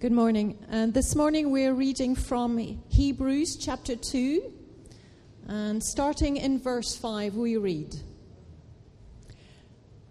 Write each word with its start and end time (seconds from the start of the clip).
Good 0.00 0.12
morning. 0.12 0.58
And 0.70 0.94
this 0.94 1.14
morning 1.14 1.50
we're 1.50 1.74
reading 1.74 2.14
from 2.14 2.56
Hebrews 2.88 3.56
chapter 3.56 3.94
2. 3.94 4.50
And 5.46 5.84
starting 5.84 6.38
in 6.38 6.58
verse 6.58 6.96
5, 6.96 7.34
we 7.34 7.58
read 7.58 7.94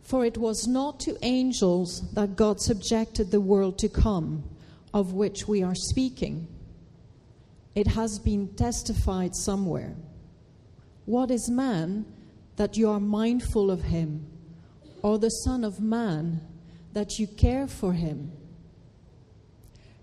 For 0.04 0.24
it 0.24 0.38
was 0.38 0.68
not 0.68 1.00
to 1.00 1.18
angels 1.24 2.04
that 2.14 2.36
God 2.36 2.62
subjected 2.62 3.32
the 3.32 3.42
world 3.42 3.80
to 3.80 3.90
come, 3.90 4.44
of 4.94 5.14
which 5.14 5.48
we 5.48 5.64
are 5.64 5.74
speaking. 5.74 6.48
It 7.74 7.88
has 7.88 8.20
been 8.20 8.54
testified 8.54 9.36
somewhere. 9.36 9.96
What 11.06 11.32
is 11.32 11.50
man 11.50 12.06
that 12.58 12.78
you 12.78 12.92
are 12.92 13.00
mindful 13.00 13.72
of 13.72 13.82
him, 13.82 14.28
or 15.02 15.18
the 15.18 15.30
Son 15.30 15.64
of 15.64 15.80
Man 15.80 16.42
that 16.94 17.18
you 17.18 17.26
care 17.26 17.68
for 17.68 17.94
him? 17.94 18.34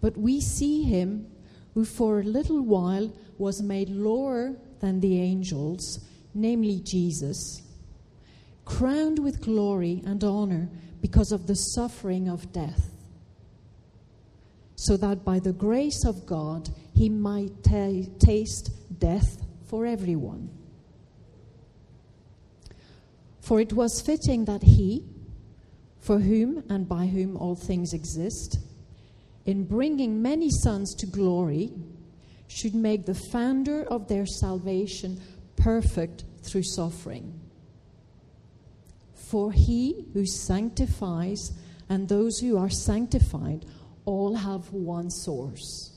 But 0.00 0.16
we 0.16 0.40
see 0.40 0.82
him 0.82 1.26
who 1.74 1.84
for 1.84 2.20
a 2.20 2.24
little 2.24 2.62
while 2.62 3.12
was 3.38 3.62
made 3.62 3.88
lower 3.88 4.56
than 4.80 5.00
the 5.00 5.20
angels, 5.20 6.00
namely 6.34 6.80
Jesus, 6.82 7.62
crowned 8.64 9.18
with 9.18 9.40
glory 9.40 10.02
and 10.06 10.22
honor 10.24 10.68
because 11.00 11.32
of 11.32 11.46
the 11.46 11.54
suffering 11.54 12.28
of 12.28 12.52
death, 12.52 12.90
so 14.74 14.96
that 14.96 15.24
by 15.24 15.38
the 15.38 15.52
grace 15.52 16.04
of 16.04 16.26
God 16.26 16.70
he 16.94 17.08
might 17.08 17.62
t- 17.62 18.08
taste 18.18 18.70
death 18.98 19.42
for 19.66 19.86
everyone. 19.86 20.50
For 23.40 23.60
it 23.60 23.72
was 23.72 24.00
fitting 24.00 24.46
that 24.46 24.62
he, 24.62 25.04
for 26.00 26.18
whom 26.18 26.64
and 26.68 26.88
by 26.88 27.06
whom 27.06 27.36
all 27.36 27.54
things 27.54 27.92
exist, 27.92 28.58
in 29.46 29.64
bringing 29.64 30.20
many 30.20 30.50
sons 30.50 30.94
to 30.96 31.06
glory, 31.06 31.72
should 32.48 32.74
make 32.74 33.06
the 33.06 33.14
founder 33.14 33.82
of 33.84 34.08
their 34.08 34.26
salvation 34.26 35.20
perfect 35.56 36.24
through 36.42 36.62
suffering. 36.62 37.40
For 39.14 39.50
he 39.52 40.06
who 40.12 40.26
sanctifies 40.26 41.52
and 41.88 42.08
those 42.08 42.38
who 42.38 42.56
are 42.56 42.70
sanctified 42.70 43.64
all 44.04 44.34
have 44.34 44.72
one 44.72 45.10
source. 45.10 45.92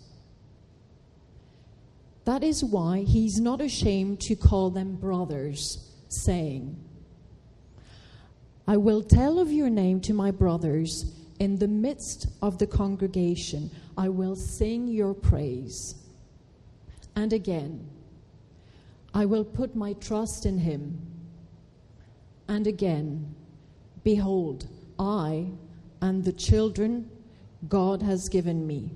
That 2.25 2.43
is 2.43 2.63
why 2.63 2.99
he's 2.99 3.39
not 3.39 3.61
ashamed 3.61 4.21
to 4.21 4.35
call 4.35 4.69
them 4.69 4.95
brothers, 4.95 5.91
saying, 6.09 6.75
I 8.67 8.77
will 8.77 9.01
tell 9.01 9.39
of 9.39 9.51
your 9.51 9.69
name 9.69 9.99
to 10.01 10.13
my 10.13 10.29
brothers. 10.29 11.11
In 11.39 11.57
the 11.57 11.67
midst 11.67 12.27
of 12.41 12.57
the 12.57 12.67
congregation, 12.67 13.71
I 13.97 14.09
will 14.09 14.35
sing 14.35 14.87
your 14.87 15.13
praise. 15.13 15.95
And 17.15 17.33
again, 17.33 17.89
I 19.13 19.25
will 19.25 19.45
put 19.45 19.75
my 19.75 19.93
trust 19.93 20.45
in 20.45 20.57
him. 20.59 21.01
And 22.47 22.67
again, 22.67 23.35
behold, 24.03 24.67
I 24.97 25.47
and 26.01 26.23
the 26.23 26.33
children 26.33 27.09
God 27.67 28.01
has 28.01 28.29
given 28.29 28.67
me. 28.67 28.91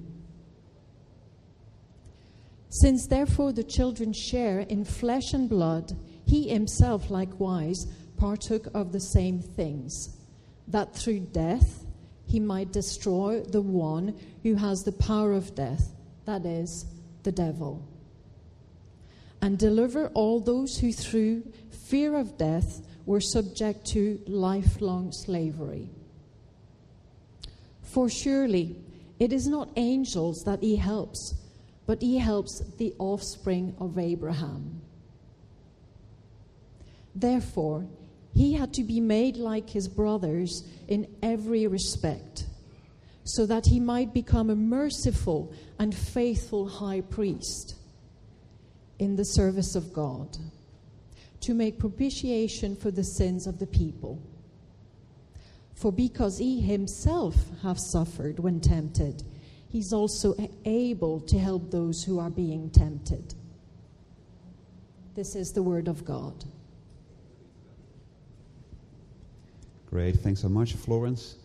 Since 2.70 3.08
therefore 3.08 3.54
the 3.54 3.64
children 3.64 4.14
share 4.14 4.62
in 4.62 4.84
flesh 4.84 5.34
and 5.34 5.48
blood, 5.48 5.94
he 6.26 6.50
himself 6.50 7.10
likewise 7.10 7.86
partook 8.18 8.68
of 8.74 8.92
the 8.92 9.00
same 9.00 9.40
things, 9.40 10.18
that 10.68 10.96
through 10.96 11.20
death, 11.20 11.86
he 12.34 12.40
might 12.40 12.74
destroy 12.74 13.42
the 13.42 13.62
one 13.62 14.16
who 14.42 14.56
has 14.56 14.82
the 14.82 14.92
power 14.92 15.34
of 15.34 15.54
death, 15.54 15.92
that 16.26 16.44
is, 16.48 16.84
the 17.22 17.32
devil, 17.32 17.88
and 19.40 19.60
deliver 19.60 20.08
all 20.16 20.40
those 20.40 20.80
who 20.80 20.92
through 20.92 21.44
fear 21.70 22.16
of 22.16 22.36
death 22.40 22.82
were 23.06 23.22
subject 23.22 23.86
to 23.86 24.20
lifelong 24.26 25.12
slavery. 25.12 25.92
For 27.84 28.10
surely 28.10 28.78
it 29.20 29.32
is 29.32 29.48
not 29.48 29.70
angels 29.76 30.44
that 30.44 30.64
he 30.64 30.78
helps, 30.78 31.36
but 31.86 32.02
he 32.02 32.18
helps 32.18 32.64
the 32.80 32.96
offspring 32.98 33.76
of 33.80 34.00
Abraham. 34.00 34.82
Therefore, 37.14 37.86
he 38.34 38.54
had 38.54 38.74
to 38.74 38.84
be 38.84 39.00
made 39.00 39.38
like 39.38 39.70
his 39.70 39.88
brothers 39.88 40.64
in 40.88 41.08
every 41.22 41.68
respect, 41.68 42.46
so 43.24 43.46
that 43.46 43.66
he 43.68 43.80
might 43.80 44.14
become 44.14 44.50
a 44.50 44.56
merciful 44.56 45.54
and 45.80 45.96
faithful 45.96 46.68
high 46.68 47.02
priest 47.02 47.76
in 49.00 49.16
the 49.16 49.24
service 49.24 49.76
of 49.76 49.94
God, 49.94 50.38
to 51.42 51.54
make 51.54 51.78
propitiation 51.80 52.76
for 52.76 52.92
the 52.92 53.04
sins 53.04 53.48
of 53.48 53.60
the 53.60 53.68
people. 53.68 54.22
For 55.76 55.92
because 55.92 56.38
he 56.38 56.62
himself 56.62 57.36
hath 57.62 57.80
suffered 57.80 58.40
when 58.40 58.60
tempted, 58.60 59.24
he's 59.70 59.92
also 59.92 60.36
able 60.66 61.20
to 61.22 61.38
help 61.38 61.70
those 61.72 62.04
who 62.04 62.20
are 62.20 62.30
being 62.30 62.70
tempted. 62.70 63.34
This 65.16 65.36
is 65.36 65.52
the 65.52 65.64
word 65.64 65.88
of 65.88 66.06
God. 66.06 66.46
Great, 69.94 70.16
thanks 70.16 70.42
so 70.42 70.50
much, 70.50 70.74
Florence. 70.74 71.36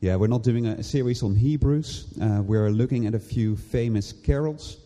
Yeah, 0.00 0.16
we're 0.16 0.26
not 0.26 0.42
doing 0.42 0.66
a 0.66 0.82
series 0.82 1.22
on 1.22 1.36
Hebrews. 1.36 2.18
Uh, 2.20 2.42
we're 2.42 2.70
looking 2.70 3.06
at 3.06 3.14
a 3.14 3.20
few 3.20 3.54
famous 3.54 4.12
carols. 4.12 4.78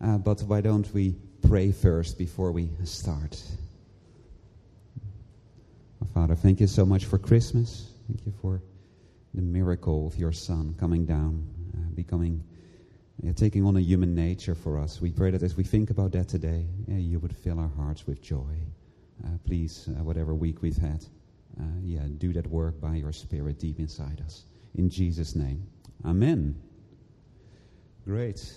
Uh, 0.00 0.16
but 0.16 0.40
why 0.44 0.62
don't 0.62 0.90
we 0.94 1.14
pray 1.46 1.70
first 1.70 2.16
before 2.16 2.50
we 2.50 2.70
start? 2.84 3.38
Father, 6.14 6.34
thank 6.34 6.60
you 6.60 6.66
so 6.66 6.86
much 6.86 7.04
for 7.04 7.18
Christmas. 7.18 7.90
Thank 8.08 8.24
you 8.24 8.32
for 8.40 8.62
the 9.34 9.42
miracle 9.42 10.06
of 10.06 10.16
your 10.16 10.32
Son 10.32 10.74
coming 10.80 11.04
down, 11.04 11.46
uh, 11.76 11.90
becoming, 11.94 12.42
taking 13.36 13.66
on 13.66 13.76
a 13.76 13.80
human 13.80 14.14
nature 14.14 14.54
for 14.54 14.78
us. 14.78 15.02
We 15.02 15.12
pray 15.12 15.30
that 15.32 15.42
as 15.42 15.58
we 15.58 15.64
think 15.64 15.90
about 15.90 16.12
that 16.12 16.26
today, 16.26 16.64
you 16.88 17.18
would 17.18 17.36
fill 17.36 17.58
our 17.58 17.70
hearts 17.76 18.06
with 18.06 18.22
joy. 18.22 18.56
Uh, 19.22 19.36
please, 19.44 19.90
uh, 19.90 20.02
whatever 20.02 20.34
week 20.34 20.62
we've 20.62 20.78
had 20.78 21.04
uh, 21.58 21.64
yeah, 21.82 22.06
do 22.18 22.32
that 22.32 22.46
work 22.46 22.80
by 22.80 22.96
your 22.96 23.12
Spirit 23.12 23.58
deep 23.58 23.78
inside 23.78 24.22
us. 24.24 24.44
In 24.74 24.88
Jesus' 24.88 25.34
name. 25.34 25.66
Amen. 26.04 26.54
Great. 28.04 28.52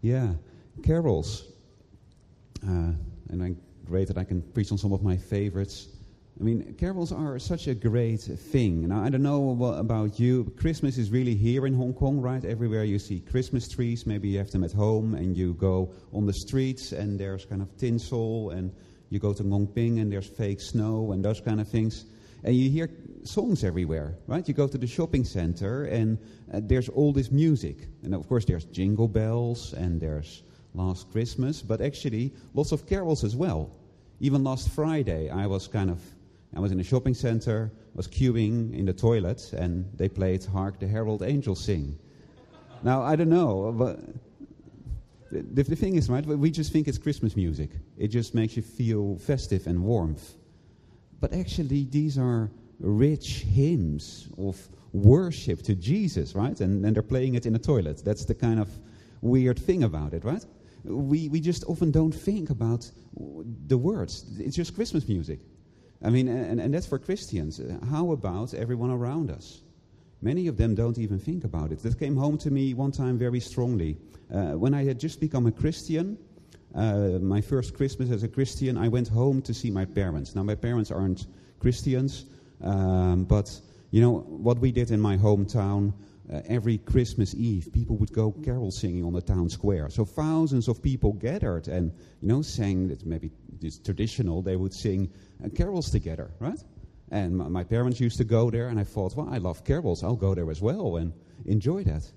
Yeah, 0.00 0.34
carols. 0.82 1.44
Uh, 2.62 2.92
and 3.30 3.42
I'm 3.42 3.60
great 3.84 4.08
that 4.08 4.18
I 4.18 4.24
can 4.24 4.42
preach 4.42 4.72
on 4.72 4.78
some 4.78 4.92
of 4.92 5.02
my 5.02 5.16
favorites. 5.16 5.88
I 6.38 6.44
mean, 6.44 6.74
carols 6.78 7.12
are 7.12 7.38
such 7.38 7.66
a 7.66 7.74
great 7.74 8.20
thing. 8.20 8.88
Now, 8.88 9.02
I 9.02 9.08
don't 9.08 9.22
know 9.22 9.74
about 9.78 10.20
you. 10.20 10.52
Christmas 10.58 10.98
is 10.98 11.10
really 11.10 11.34
here 11.34 11.66
in 11.66 11.72
Hong 11.72 11.94
Kong, 11.94 12.20
right? 12.20 12.44
Everywhere 12.44 12.84
you 12.84 12.98
see 12.98 13.20
Christmas 13.20 13.68
trees. 13.68 14.06
Maybe 14.06 14.28
you 14.28 14.38
have 14.38 14.50
them 14.50 14.62
at 14.62 14.72
home 14.72 15.14
and 15.14 15.36
you 15.36 15.54
go 15.54 15.94
on 16.12 16.26
the 16.26 16.34
streets 16.34 16.92
and 16.92 17.18
there's 17.18 17.46
kind 17.46 17.62
of 17.62 17.74
tinsel 17.78 18.50
and 18.50 18.70
you 19.08 19.18
go 19.18 19.32
to 19.32 19.42
Ngong 19.42 19.74
Ping 19.74 20.00
and 20.00 20.12
there's 20.12 20.26
fake 20.26 20.60
snow 20.60 21.12
and 21.12 21.24
those 21.24 21.40
kind 21.40 21.60
of 21.60 21.68
things 21.68 22.04
and 22.46 22.54
you 22.54 22.70
hear 22.70 22.88
songs 23.24 23.64
everywhere, 23.64 24.16
right? 24.26 24.46
You 24.46 24.54
go 24.54 24.68
to 24.68 24.78
the 24.78 24.86
shopping 24.86 25.24
center 25.24 25.84
and 25.84 26.16
uh, 26.54 26.60
there's 26.62 26.88
all 26.88 27.12
this 27.12 27.30
music. 27.32 27.88
And 28.04 28.14
of 28.14 28.28
course, 28.28 28.44
there's 28.44 28.64
jingle 28.64 29.08
bells 29.08 29.72
and 29.74 30.00
there's 30.00 30.44
Last 30.76 31.10
Christmas, 31.10 31.62
but 31.62 31.80
actually 31.80 32.34
lots 32.52 32.70
of 32.70 32.86
carols 32.86 33.24
as 33.24 33.34
well. 33.34 33.70
Even 34.20 34.44
last 34.44 34.68
Friday, 34.68 35.30
I 35.30 35.46
was 35.46 35.66
kind 35.66 35.88
of, 35.90 36.02
I 36.54 36.60
was 36.60 36.70
in 36.70 36.78
a 36.78 36.84
shopping 36.84 37.14
center, 37.14 37.72
was 37.94 38.06
queuing 38.06 38.74
in 38.74 38.84
the 38.84 38.92
toilet, 38.92 39.54
and 39.54 39.90
they 39.96 40.08
played 40.08 40.44
Hark 40.44 40.78
the 40.78 40.86
Herald 40.86 41.22
Angels 41.22 41.64
Sing. 41.64 41.98
now, 42.82 43.02
I 43.02 43.16
don't 43.16 43.30
know, 43.30 43.72
but 43.72 44.00
the, 45.30 45.62
the 45.62 45.76
thing 45.76 45.96
is, 45.96 46.10
right, 46.10 46.26
we 46.26 46.50
just 46.50 46.72
think 46.72 46.88
it's 46.88 46.98
Christmas 46.98 47.36
music. 47.36 47.70
It 47.96 48.08
just 48.08 48.34
makes 48.34 48.54
you 48.54 48.62
feel 48.62 49.16
festive 49.16 49.66
and 49.66 49.82
warmth. 49.82 50.34
But 51.28 51.40
actually, 51.40 51.88
these 51.90 52.18
are 52.18 52.52
rich 52.78 53.40
hymns 53.40 54.28
of 54.38 54.68
worship 54.92 55.60
to 55.62 55.74
Jesus, 55.74 56.36
right? 56.36 56.60
And, 56.60 56.84
and 56.84 56.94
they're 56.94 57.02
playing 57.02 57.34
it 57.34 57.46
in 57.46 57.56
a 57.56 57.58
toilet. 57.58 58.04
That's 58.04 58.24
the 58.24 58.34
kind 58.34 58.60
of 58.60 58.70
weird 59.22 59.58
thing 59.58 59.82
about 59.82 60.14
it, 60.14 60.24
right? 60.24 60.46
We, 60.84 61.28
we 61.28 61.40
just 61.40 61.64
often 61.64 61.90
don't 61.90 62.12
think 62.12 62.50
about 62.50 62.88
the 63.66 63.76
words. 63.76 64.24
It's 64.38 64.54
just 64.54 64.76
Christmas 64.76 65.08
music. 65.08 65.40
I 66.00 66.10
mean, 66.10 66.28
and, 66.28 66.60
and 66.60 66.72
that's 66.72 66.86
for 66.86 67.00
Christians. 67.00 67.60
How 67.90 68.12
about 68.12 68.54
everyone 68.54 68.92
around 68.92 69.32
us? 69.32 69.62
Many 70.22 70.46
of 70.46 70.56
them 70.56 70.76
don't 70.76 70.96
even 70.96 71.18
think 71.18 71.42
about 71.42 71.72
it. 71.72 71.80
That 71.80 71.98
came 71.98 72.14
home 72.14 72.38
to 72.38 72.52
me 72.52 72.72
one 72.72 72.92
time 72.92 73.18
very 73.18 73.40
strongly. 73.40 73.96
Uh, 74.32 74.52
when 74.52 74.74
I 74.74 74.84
had 74.84 75.00
just 75.00 75.18
become 75.18 75.48
a 75.48 75.52
Christian, 75.52 76.18
uh, 76.76 77.18
my 77.20 77.40
first 77.40 77.74
Christmas 77.74 78.10
as 78.10 78.22
a 78.22 78.28
Christian, 78.28 78.76
I 78.76 78.88
went 78.88 79.08
home 79.08 79.40
to 79.42 79.54
see 79.54 79.70
my 79.70 79.86
parents. 79.86 80.34
Now, 80.34 80.42
my 80.42 80.54
parents 80.54 80.90
aren't 80.90 81.26
Christians, 81.58 82.26
um, 82.62 83.24
but 83.24 83.48
you 83.90 84.00
know 84.00 84.18
what 84.18 84.58
we 84.58 84.72
did 84.72 84.90
in 84.90 85.00
my 85.00 85.16
hometown. 85.16 85.94
Uh, 86.30 86.42
every 86.46 86.78
Christmas 86.78 87.34
Eve, 87.36 87.68
people 87.72 87.96
would 87.96 88.12
go 88.12 88.32
carol 88.44 88.72
singing 88.72 89.04
on 89.04 89.12
the 89.12 89.22
town 89.22 89.48
square. 89.48 89.88
So 89.88 90.04
thousands 90.04 90.66
of 90.66 90.82
people 90.82 91.12
gathered 91.12 91.68
and, 91.68 91.92
you 92.20 92.26
know, 92.26 92.42
sang, 92.42 92.88
that 92.88 93.06
maybe 93.06 93.30
it's 93.62 93.78
traditional, 93.78 94.42
they 94.42 94.56
would 94.56 94.74
sing 94.74 95.08
uh, 95.44 95.48
carols 95.50 95.88
together, 95.88 96.32
right? 96.40 96.58
And 97.12 97.38
my, 97.38 97.48
my 97.48 97.64
parents 97.64 98.00
used 98.00 98.18
to 98.18 98.24
go 98.24 98.50
there, 98.50 98.68
and 98.68 98.80
I 98.80 98.84
thought, 98.84 99.14
well, 99.16 99.28
I 99.30 99.38
love 99.38 99.64
carols, 99.64 100.02
I'll 100.02 100.16
go 100.16 100.34
there 100.34 100.50
as 100.50 100.60
well 100.60 100.96
and 100.96 101.12
enjoy 101.44 101.84
that. 101.84 102.10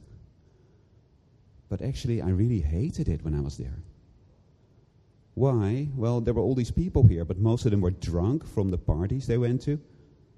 But 1.69 1.83
actually, 1.83 2.21
I 2.23 2.29
really 2.29 2.61
hated 2.61 3.07
it 3.07 3.23
when 3.23 3.35
I 3.35 3.41
was 3.41 3.57
there. 3.57 3.77
Why? 5.39 5.87
Well, 5.95 6.19
there 6.19 6.33
were 6.33 6.41
all 6.41 6.53
these 6.53 6.69
people 6.69 7.01
here, 7.03 7.23
but 7.23 7.37
most 7.39 7.63
of 7.63 7.71
them 7.71 7.79
were 7.79 7.91
drunk 7.91 8.45
from 8.45 8.69
the 8.71 8.77
parties 8.77 9.25
they 9.25 9.37
went 9.37 9.61
to. 9.61 9.79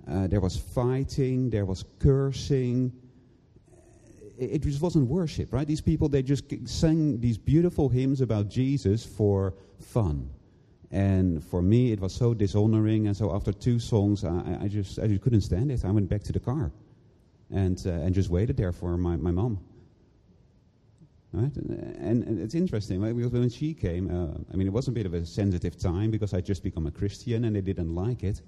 Uh, 0.08 0.28
there 0.28 0.40
was 0.40 0.56
fighting, 0.56 1.50
there 1.50 1.66
was 1.66 1.86
cursing. 1.98 2.92
It, 4.38 4.62
just 4.62 4.80
wasn't 4.80 5.08
worship, 5.08 5.52
right? 5.54 5.68
These 5.68 5.82
people, 5.82 6.08
they 6.08 6.22
just 6.22 6.44
sang 6.66 7.20
these 7.20 7.40
beautiful 7.40 7.90
hymns 7.90 8.22
about 8.22 8.48
Jesus 8.48 9.04
for 9.04 9.56
fun. 9.80 10.30
And 10.92 11.44
for 11.44 11.64
me, 11.64 11.92
it 11.92 12.00
was 12.00 12.14
so 12.14 12.36
dishonoring. 12.36 13.08
And 13.08 13.18
so 13.18 13.34
after 13.34 13.52
two 13.52 13.80
songs, 13.80 14.24
I, 14.24 14.60
I 14.62 14.68
just, 14.68 15.00
I 15.00 15.08
just 15.08 15.22
couldn't 15.22 15.42
stand 15.42 15.72
it. 15.72 15.84
I 15.84 15.90
went 15.90 16.10
back 16.10 16.22
to 16.26 16.32
the 16.32 16.40
car 16.40 16.72
and, 17.50 17.82
uh, 17.88 17.90
and 17.90 18.14
just 18.14 18.30
waited 18.30 18.56
there 18.56 18.72
for 18.72 18.96
my, 18.98 19.16
my 19.16 19.32
mom. 19.32 19.62
Right? 21.34 21.56
And, 21.56 22.24
and, 22.24 22.40
it's 22.40 22.56
interesting, 22.56 23.02
right? 23.02 23.16
because 23.16 23.32
when 23.32 23.50
she 23.50 23.74
came, 23.74 24.10
uh, 24.10 24.38
I 24.52 24.58
mean, 24.58 24.68
it 24.68 24.74
was 24.74 24.90
a 24.90 24.92
bit 24.92 25.06
of 25.06 25.14
a 25.14 25.26
sensitive 25.26 25.78
time 25.78 26.12
because 26.12 26.34
I'd 26.34 26.46
just 26.46 26.62
become 26.62 26.88
a 26.88 26.92
Christian 26.92 27.46
and 27.46 27.56
they 27.56 27.62
didn't 27.62 27.96
like 27.96 28.24
it. 28.24 28.42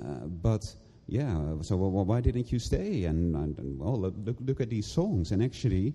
Uh, 0.00 0.26
but 0.26 0.74
yeah, 1.06 1.54
so 1.60 1.76
well, 1.76 2.04
why 2.04 2.20
didn't 2.20 2.50
you 2.50 2.58
stay? 2.58 3.04
And, 3.04 3.36
and, 3.36 3.78
well, 3.78 4.00
look, 4.00 4.36
look 4.40 4.60
at 4.60 4.68
these 4.68 4.86
songs. 4.86 5.30
And 5.30 5.42
actually, 5.44 5.94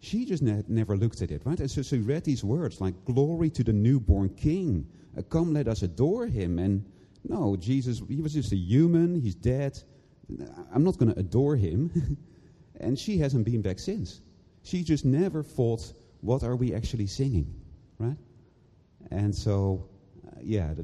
she 0.00 0.26
just 0.26 0.42
ne- 0.42 0.64
never 0.68 0.96
looked 0.96 1.22
at 1.22 1.30
it, 1.30 1.42
right? 1.46 1.58
And 1.58 1.70
so 1.70 1.82
she 1.82 1.98
read 1.98 2.24
these 2.24 2.44
words 2.44 2.80
like, 2.80 2.94
Glory 3.06 3.48
to 3.50 3.64
the 3.64 3.72
newborn 3.72 4.30
king. 4.30 4.86
Uh, 5.16 5.22
come, 5.22 5.54
let 5.54 5.66
us 5.66 5.82
adore 5.82 6.26
him. 6.26 6.58
And 6.58 6.84
no, 7.28 7.56
Jesus, 7.56 8.02
he 8.08 8.20
was 8.20 8.34
just 8.34 8.52
a 8.52 8.56
human. 8.56 9.20
He's 9.20 9.34
dead. 9.34 9.82
I'm 10.74 10.84
not 10.84 10.98
going 10.98 11.12
to 11.12 11.18
adore 11.18 11.56
him. 11.56 12.18
and 12.80 12.98
she 12.98 13.18
hasn't 13.18 13.44
been 13.44 13.62
back 13.62 13.78
since. 13.78 14.20
She 14.62 14.82
just 14.82 15.04
never 15.04 15.42
thought, 15.42 15.92
what 16.20 16.42
are 16.42 16.56
we 16.56 16.74
actually 16.74 17.06
singing, 17.06 17.54
right? 17.98 18.16
And 19.10 19.34
so, 19.34 19.88
uh, 20.26 20.38
yeah, 20.42 20.74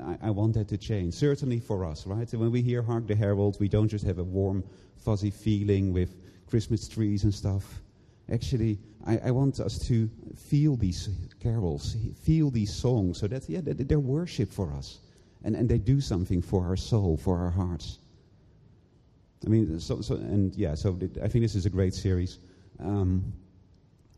I, 0.00 0.28
I, 0.28 0.30
want 0.30 0.54
that 0.54 0.68
to 0.68 0.78
change. 0.78 1.14
Certainly 1.14 1.60
for 1.60 1.84
us, 1.84 2.06
right? 2.06 2.32
when 2.32 2.50
we 2.50 2.62
hear 2.62 2.82
Hark 2.82 3.06
the 3.06 3.14
Herald, 3.14 3.58
we 3.60 3.68
don't 3.68 3.88
just 3.88 4.04
have 4.06 4.18
a 4.18 4.24
warm, 4.24 4.64
fuzzy 4.96 5.30
feeling 5.30 5.92
with 5.92 6.16
Christmas 6.48 6.88
trees 6.88 7.24
and 7.24 7.34
stuff. 7.34 7.82
Actually, 8.32 8.78
I, 9.06 9.18
I 9.26 9.30
want 9.30 9.60
us 9.60 9.78
to 9.86 10.10
feel 10.34 10.76
these 10.76 11.08
carols, 11.40 11.96
feel 12.22 12.50
these 12.50 12.74
songs, 12.74 13.18
so 13.20 13.28
that, 13.28 13.48
yeah, 13.48 13.60
they're 13.62 14.00
worship 14.00 14.50
for 14.52 14.72
us. 14.72 14.98
And, 15.44 15.54
and 15.54 15.68
they 15.68 15.78
do 15.78 16.00
something 16.00 16.42
for 16.42 16.66
our 16.66 16.76
soul, 16.76 17.16
for 17.16 17.38
our 17.38 17.50
hearts. 17.50 17.98
I 19.44 19.48
mean, 19.48 19.78
so, 19.78 20.00
so 20.00 20.16
and 20.16 20.54
yeah, 20.56 20.74
so 20.74 20.98
I 21.22 21.28
think 21.28 21.44
this 21.44 21.54
is 21.54 21.66
a 21.66 21.70
great 21.70 21.94
series. 21.94 22.38
Um, 22.80 23.32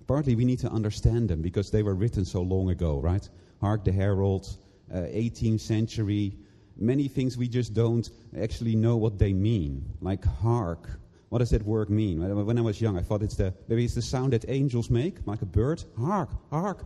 partly 0.06 0.34
we 0.34 0.44
need 0.44 0.58
to 0.60 0.68
understand 0.70 1.28
them 1.28 1.42
because 1.42 1.70
they 1.70 1.82
were 1.82 1.94
written 1.94 2.24
so 2.24 2.42
long 2.42 2.70
ago, 2.70 2.98
right? 2.98 3.28
Hark 3.60 3.84
the 3.84 3.92
Herald, 3.92 4.56
uh, 4.92 4.98
18th 4.98 5.60
century. 5.60 6.36
Many 6.76 7.08
things 7.08 7.36
we 7.36 7.48
just 7.48 7.74
don't 7.74 8.08
actually 8.40 8.76
know 8.76 8.96
what 8.96 9.18
they 9.18 9.32
mean. 9.32 9.84
Like 10.00 10.24
hark. 10.24 10.88
What 11.28 11.38
does 11.40 11.50
that 11.50 11.62
word 11.64 11.90
mean? 11.90 12.20
When 12.46 12.56
I 12.56 12.60
was 12.62 12.80
young, 12.80 12.96
I 12.96 13.02
thought 13.02 13.22
it's 13.22 13.36
the 13.36 13.52
maybe 13.68 13.84
it's 13.84 13.94
the 13.94 14.02
sound 14.02 14.32
that 14.32 14.46
angels 14.48 14.88
make, 14.88 15.18
like 15.26 15.42
a 15.42 15.46
bird. 15.46 15.84
Hark, 15.98 16.30
hark. 16.50 16.84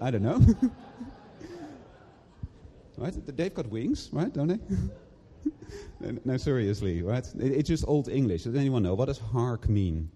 I 0.00 0.10
don't 0.10 0.22
know. 0.22 0.40
right? 2.96 3.14
They've 3.36 3.54
got 3.54 3.68
wings, 3.68 4.08
right? 4.12 4.32
Don't 4.32 4.48
they? 4.48 4.58
no, 6.24 6.36
seriously, 6.36 7.02
right? 7.02 7.24
It's 7.38 7.68
just 7.68 7.84
old 7.86 8.08
English. 8.08 8.44
Does 8.44 8.56
anyone 8.56 8.82
know 8.82 8.94
what 8.94 9.06
does 9.06 9.18
hark 9.18 9.68
mean? 9.68 10.10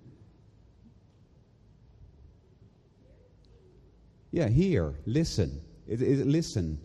Yeah, 4.30 4.48
hear, 4.48 4.94
listen. 5.06 5.60
It, 5.86 6.02
it, 6.02 6.26
listen. 6.26 6.78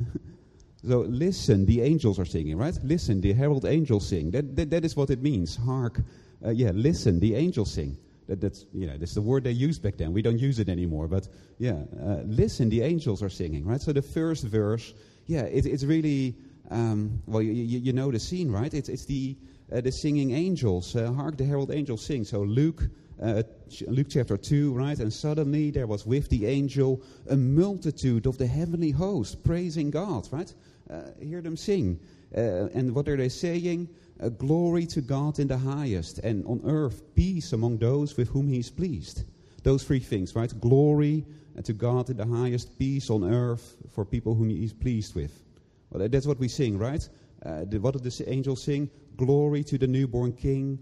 so 0.87 0.99
listen, 1.01 1.65
the 1.65 1.81
angels 1.81 2.19
are 2.19 2.25
singing, 2.25 2.57
right? 2.57 2.77
Listen, 2.83 3.19
the 3.19 3.33
herald 3.33 3.65
angels 3.65 4.07
sing. 4.07 4.31
That, 4.31 4.55
that, 4.55 4.69
that 4.69 4.85
is 4.85 4.95
what 4.95 5.09
it 5.09 5.21
means. 5.21 5.55
Hark. 5.55 6.01
Uh, 6.45 6.49
yeah, 6.49 6.71
listen, 6.73 7.19
the 7.19 7.35
angels 7.35 7.73
sing. 7.73 7.97
That, 8.27 8.39
that's, 8.39 8.65
you 8.73 8.87
know, 8.87 8.97
that's 8.97 9.13
the 9.13 9.21
word 9.21 9.43
they 9.43 9.51
used 9.51 9.83
back 9.83 9.97
then. 9.97 10.13
We 10.13 10.21
don't 10.21 10.39
use 10.39 10.59
it 10.59 10.69
anymore. 10.69 11.07
But 11.07 11.27
yeah, 11.57 11.83
uh, 12.01 12.21
listen, 12.25 12.69
the 12.69 12.81
angels 12.81 13.21
are 13.21 13.29
singing, 13.29 13.65
right? 13.65 13.81
So 13.81 13.91
the 13.91 14.01
first 14.01 14.45
verse, 14.45 14.93
yeah, 15.25 15.41
it, 15.41 15.65
it's 15.65 15.83
really, 15.83 16.35
um, 16.71 17.21
well, 17.27 17.41
you, 17.41 17.51
you, 17.51 17.79
you, 17.79 17.93
know 17.93 18.11
the 18.11 18.19
scene, 18.19 18.49
right? 18.49 18.73
It's, 18.73 18.87
it's 18.87 19.05
the, 19.05 19.35
uh, 19.73 19.81
the 19.81 19.91
singing 19.91 20.31
angels. 20.31 20.95
Uh, 20.95 21.11
hark, 21.11 21.35
the 21.35 21.43
herald 21.43 21.71
angels 21.71 22.05
sing. 22.05 22.23
So 22.23 22.41
Luke 22.41 22.83
uh, 23.23 23.43
Luke 23.87 24.07
chapter 24.09 24.37
2, 24.37 24.73
right? 24.73 24.99
And 24.99 25.11
suddenly 25.11 25.71
there 25.71 25.87
was 25.87 26.05
with 26.05 26.29
the 26.29 26.45
angel 26.45 27.01
a 27.29 27.37
multitude 27.37 28.25
of 28.25 28.37
the 28.37 28.47
heavenly 28.47 28.91
host 28.91 29.43
praising 29.43 29.89
God, 29.89 30.27
right? 30.31 30.53
Uh, 30.89 31.03
hear 31.21 31.41
them 31.41 31.55
sing. 31.55 31.99
Uh, 32.35 32.67
and 32.73 32.93
what 32.93 33.07
are 33.07 33.15
they 33.15 33.29
saying? 33.29 33.87
Uh, 34.19 34.29
glory 34.29 34.85
to 34.87 35.01
God 35.01 35.39
in 35.39 35.47
the 35.47 35.57
highest, 35.57 36.19
and 36.19 36.45
on 36.45 36.61
earth 36.65 37.01
peace 37.15 37.53
among 37.53 37.77
those 37.77 38.17
with 38.17 38.27
whom 38.27 38.47
he 38.47 38.59
is 38.59 38.69
pleased. 38.69 39.23
Those 39.63 39.83
three 39.83 39.99
things, 39.99 40.35
right? 40.35 40.53
Glory 40.59 41.25
to 41.63 41.73
God 41.73 42.09
in 42.09 42.17
the 42.17 42.25
highest, 42.25 42.77
peace 42.77 43.09
on 43.09 43.23
earth 43.23 43.77
for 43.91 44.03
people 44.03 44.35
whom 44.35 44.49
he 44.49 44.65
is 44.65 44.73
pleased 44.73 45.15
with. 45.15 45.41
Well, 45.89 46.07
that's 46.09 46.27
what 46.27 46.39
we 46.39 46.49
sing, 46.49 46.77
right? 46.77 47.07
Uh, 47.45 47.63
the, 47.65 47.79
what 47.79 47.93
did 47.93 48.03
the 48.03 48.29
angels 48.29 48.63
sing? 48.63 48.89
Glory 49.15 49.63
to 49.63 49.77
the 49.77 49.87
newborn 49.87 50.33
king 50.33 50.79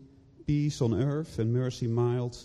peace 0.52 0.82
on 0.82 0.94
earth 0.94 1.40
and 1.40 1.54
mercy 1.54 1.88
mild, 1.88 2.36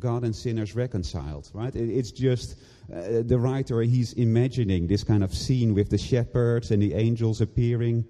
God 0.00 0.24
and 0.24 0.34
sinners 0.34 0.74
reconciled, 0.74 1.48
right? 1.54 1.72
It's 1.76 2.10
just 2.10 2.56
uh, 2.92 3.22
the 3.22 3.38
writer, 3.38 3.80
he's 3.82 4.12
imagining 4.14 4.88
this 4.88 5.04
kind 5.04 5.22
of 5.22 5.32
scene 5.32 5.72
with 5.72 5.88
the 5.88 5.98
shepherds 5.98 6.72
and 6.72 6.82
the 6.82 6.94
angels 6.94 7.40
appearing. 7.40 8.04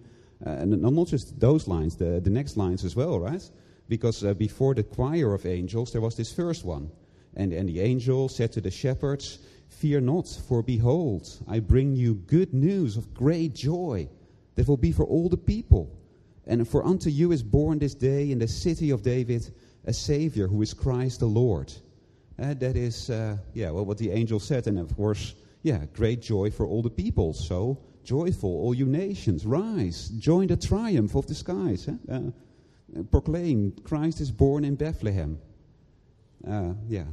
Uh, 0.46 0.60
and 0.60 0.80
not 0.80 1.08
just 1.08 1.38
those 1.38 1.68
lines, 1.68 1.94
the, 1.94 2.20
the 2.20 2.30
next 2.30 2.56
lines 2.56 2.86
as 2.86 2.96
well, 2.96 3.20
right? 3.20 3.42
Because 3.86 4.24
uh, 4.24 4.32
before 4.32 4.74
the 4.74 4.82
choir 4.82 5.34
of 5.34 5.44
angels, 5.44 5.92
there 5.92 6.00
was 6.00 6.16
this 6.16 6.32
first 6.32 6.64
one. 6.64 6.90
And, 7.36 7.52
and 7.52 7.68
the 7.68 7.80
angel 7.82 8.30
said 8.30 8.50
to 8.52 8.62
the 8.62 8.70
shepherds, 8.70 9.40
Fear 9.68 10.00
not, 10.00 10.26
for 10.48 10.62
behold, 10.62 11.28
I 11.46 11.58
bring 11.60 11.94
you 11.94 12.14
good 12.14 12.54
news 12.54 12.96
of 12.96 13.12
great 13.12 13.54
joy 13.54 14.08
that 14.54 14.66
will 14.66 14.78
be 14.78 14.92
for 14.92 15.04
all 15.04 15.28
the 15.28 15.36
people. 15.36 15.98
And 16.48 16.66
for 16.66 16.84
unto 16.84 17.10
you 17.10 17.30
is 17.30 17.42
born 17.42 17.78
this 17.78 17.94
day 17.94 18.30
in 18.30 18.38
the 18.38 18.48
city 18.48 18.90
of 18.90 19.02
David 19.02 19.48
a 19.84 19.92
Savior 19.92 20.48
who 20.48 20.62
is 20.62 20.74
Christ 20.74 21.20
the 21.20 21.26
Lord. 21.26 21.72
Uh, 22.38 22.54
that 22.54 22.76
is, 22.76 23.10
uh, 23.10 23.36
yeah, 23.52 23.70
well, 23.70 23.84
what 23.84 23.98
the 23.98 24.10
angel 24.10 24.40
said. 24.40 24.66
And 24.66 24.78
of 24.78 24.96
course, 24.96 25.34
yeah, 25.62 25.84
great 25.92 26.22
joy 26.22 26.50
for 26.50 26.66
all 26.66 26.82
the 26.82 26.90
people. 26.90 27.34
So 27.34 27.78
joyful, 28.04 28.50
all 28.50 28.74
you 28.74 28.86
nations, 28.86 29.44
rise, 29.44 30.08
join 30.08 30.46
the 30.46 30.56
triumph 30.56 31.14
of 31.14 31.26
the 31.26 31.34
skies. 31.34 31.88
Uh, 31.88 32.20
proclaim 33.10 33.72
Christ 33.84 34.20
is 34.20 34.30
born 34.30 34.64
in 34.64 34.74
Bethlehem. 34.74 35.38
Uh, 36.48 36.72
yeah, 36.88 37.04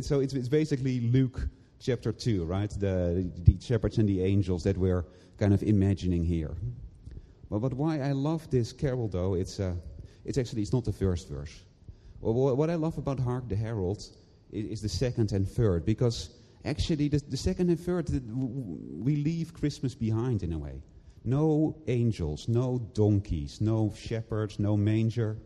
so 0.00 0.20
it's, 0.20 0.34
it's 0.34 0.48
basically 0.48 1.00
Luke 1.00 1.48
chapter 1.78 2.12
2, 2.12 2.44
right? 2.44 2.70
The, 2.70 3.30
the 3.44 3.56
shepherds 3.60 3.98
and 3.98 4.08
the 4.08 4.22
angels 4.22 4.64
that 4.64 4.76
we're 4.76 5.04
kind 5.38 5.54
of 5.54 5.62
imagining 5.62 6.24
here. 6.24 6.56
Well, 7.50 7.60
but 7.60 7.74
why 7.74 8.00
I 8.00 8.12
love 8.12 8.48
this 8.50 8.72
carol, 8.72 9.08
though, 9.08 9.34
it's, 9.34 9.60
uh, 9.60 9.74
it's 10.24 10.38
actually 10.38 10.62
it's 10.62 10.72
not 10.72 10.84
the 10.84 10.92
first 10.92 11.28
verse. 11.28 11.52
Well, 12.20 12.56
what 12.56 12.70
I 12.70 12.76
love 12.76 12.96
about 12.96 13.18
Hark 13.18 13.48
the 13.48 13.56
Herald 13.56 14.04
is 14.52 14.80
the 14.80 14.88
second 14.88 15.32
and 15.32 15.48
third, 15.48 15.84
because 15.84 16.30
actually 16.64 17.08
the, 17.08 17.18
the 17.28 17.36
second 17.36 17.68
and 17.68 17.80
third, 17.80 18.08
we 18.34 19.16
leave 19.16 19.52
Christmas 19.52 19.94
behind 19.94 20.42
in 20.42 20.52
a 20.52 20.58
way. 20.58 20.82
No 21.24 21.76
angels, 21.88 22.48
no 22.48 22.78
donkeys, 22.94 23.60
no 23.60 23.92
shepherds, 23.96 24.58
no 24.58 24.76
manger. 24.76 25.36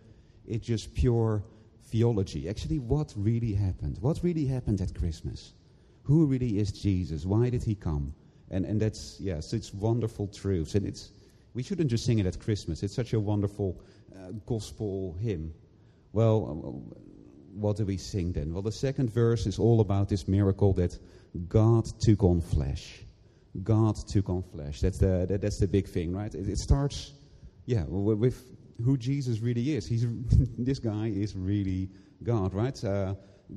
it's 0.46 0.66
just 0.66 0.94
pure 0.94 1.42
theology. 1.84 2.48
Actually, 2.48 2.78
what 2.78 3.12
really 3.16 3.54
happened? 3.54 3.98
What 4.00 4.20
really 4.22 4.46
happened 4.46 4.80
at 4.80 4.94
Christmas? 4.94 5.54
Who 6.02 6.26
really 6.26 6.58
is 6.58 6.70
Jesus? 6.72 7.24
Why 7.24 7.50
did 7.50 7.62
he 7.62 7.74
come? 7.74 8.14
And, 8.50 8.64
and 8.66 8.80
that's, 8.80 9.18
yes, 9.20 9.52
it's 9.52 9.72
wonderful 9.72 10.28
truths. 10.28 10.74
And 10.74 10.86
it's, 10.86 11.10
we 11.54 11.62
shouldn't 11.62 11.90
just 11.90 12.04
sing 12.04 12.18
it 12.18 12.26
at 12.26 12.38
Christmas. 12.40 12.82
It's 12.82 12.94
such 12.94 13.12
a 13.12 13.20
wonderful 13.20 13.80
uh, 14.14 14.32
gospel 14.44 15.16
hymn. 15.20 15.54
Well, 16.12 16.48
uh, 16.50 16.94
what 17.54 17.76
do 17.76 17.84
we 17.84 17.96
sing 17.96 18.32
then? 18.32 18.52
Well, 18.52 18.62
the 18.62 18.72
second 18.72 19.10
verse 19.10 19.46
is 19.46 19.58
all 19.58 19.80
about 19.80 20.08
this 20.08 20.26
miracle 20.26 20.72
that 20.74 20.98
God 21.48 21.84
took 22.00 22.24
on 22.24 22.40
flesh. 22.40 23.04
God 23.62 23.94
took 24.08 24.28
on 24.28 24.42
flesh. 24.42 24.80
That's 24.80 24.98
the, 24.98 25.26
that, 25.28 25.40
that's 25.40 25.60
the 25.60 25.68
big 25.68 25.88
thing, 25.88 26.12
right? 26.12 26.34
It, 26.34 26.48
it 26.48 26.58
starts, 26.58 27.12
yeah, 27.66 27.84
with, 27.84 28.18
with, 28.18 28.50
who 28.84 28.96
Jesus 28.96 29.38
really 29.38 29.76
is. 29.76 29.86
He's, 29.86 30.04
this 30.58 30.80
guy 30.80 31.06
is 31.06 31.36
really 31.36 31.88
God, 32.24 32.52
right? 32.52 32.84
Uh, 32.84 33.14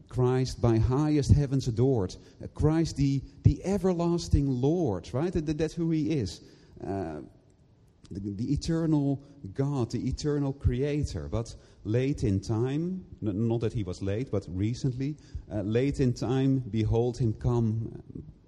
Christ 0.09 0.61
by 0.61 0.77
highest 0.77 1.33
heavens 1.33 1.67
adored. 1.67 2.15
Uh, 2.43 2.47
Christ 2.53 2.97
the, 2.97 3.23
the 3.43 3.63
everlasting 3.65 4.47
Lord, 4.47 5.09
right? 5.13 5.33
That, 5.33 5.57
that's 5.57 5.73
who 5.73 5.89
he 5.89 6.11
is. 6.19 6.41
Uh, 6.85 7.21
the, 8.11 8.33
the, 8.33 8.53
eternal 8.53 9.21
God, 9.53 9.91
the 9.91 10.07
eternal 10.07 10.53
creator. 10.53 11.27
But 11.27 11.55
late 11.83 12.23
in 12.23 12.39
time, 12.39 13.05
not 13.21 13.61
that 13.61 13.73
he 13.73 13.83
was 13.83 14.01
late, 14.01 14.31
but 14.31 14.45
recently, 14.49 15.15
uh, 15.53 15.61
late 15.61 15.99
in 15.99 16.13
time, 16.13 16.59
behold 16.59 17.17
him 17.17 17.33
come, 17.33 18.01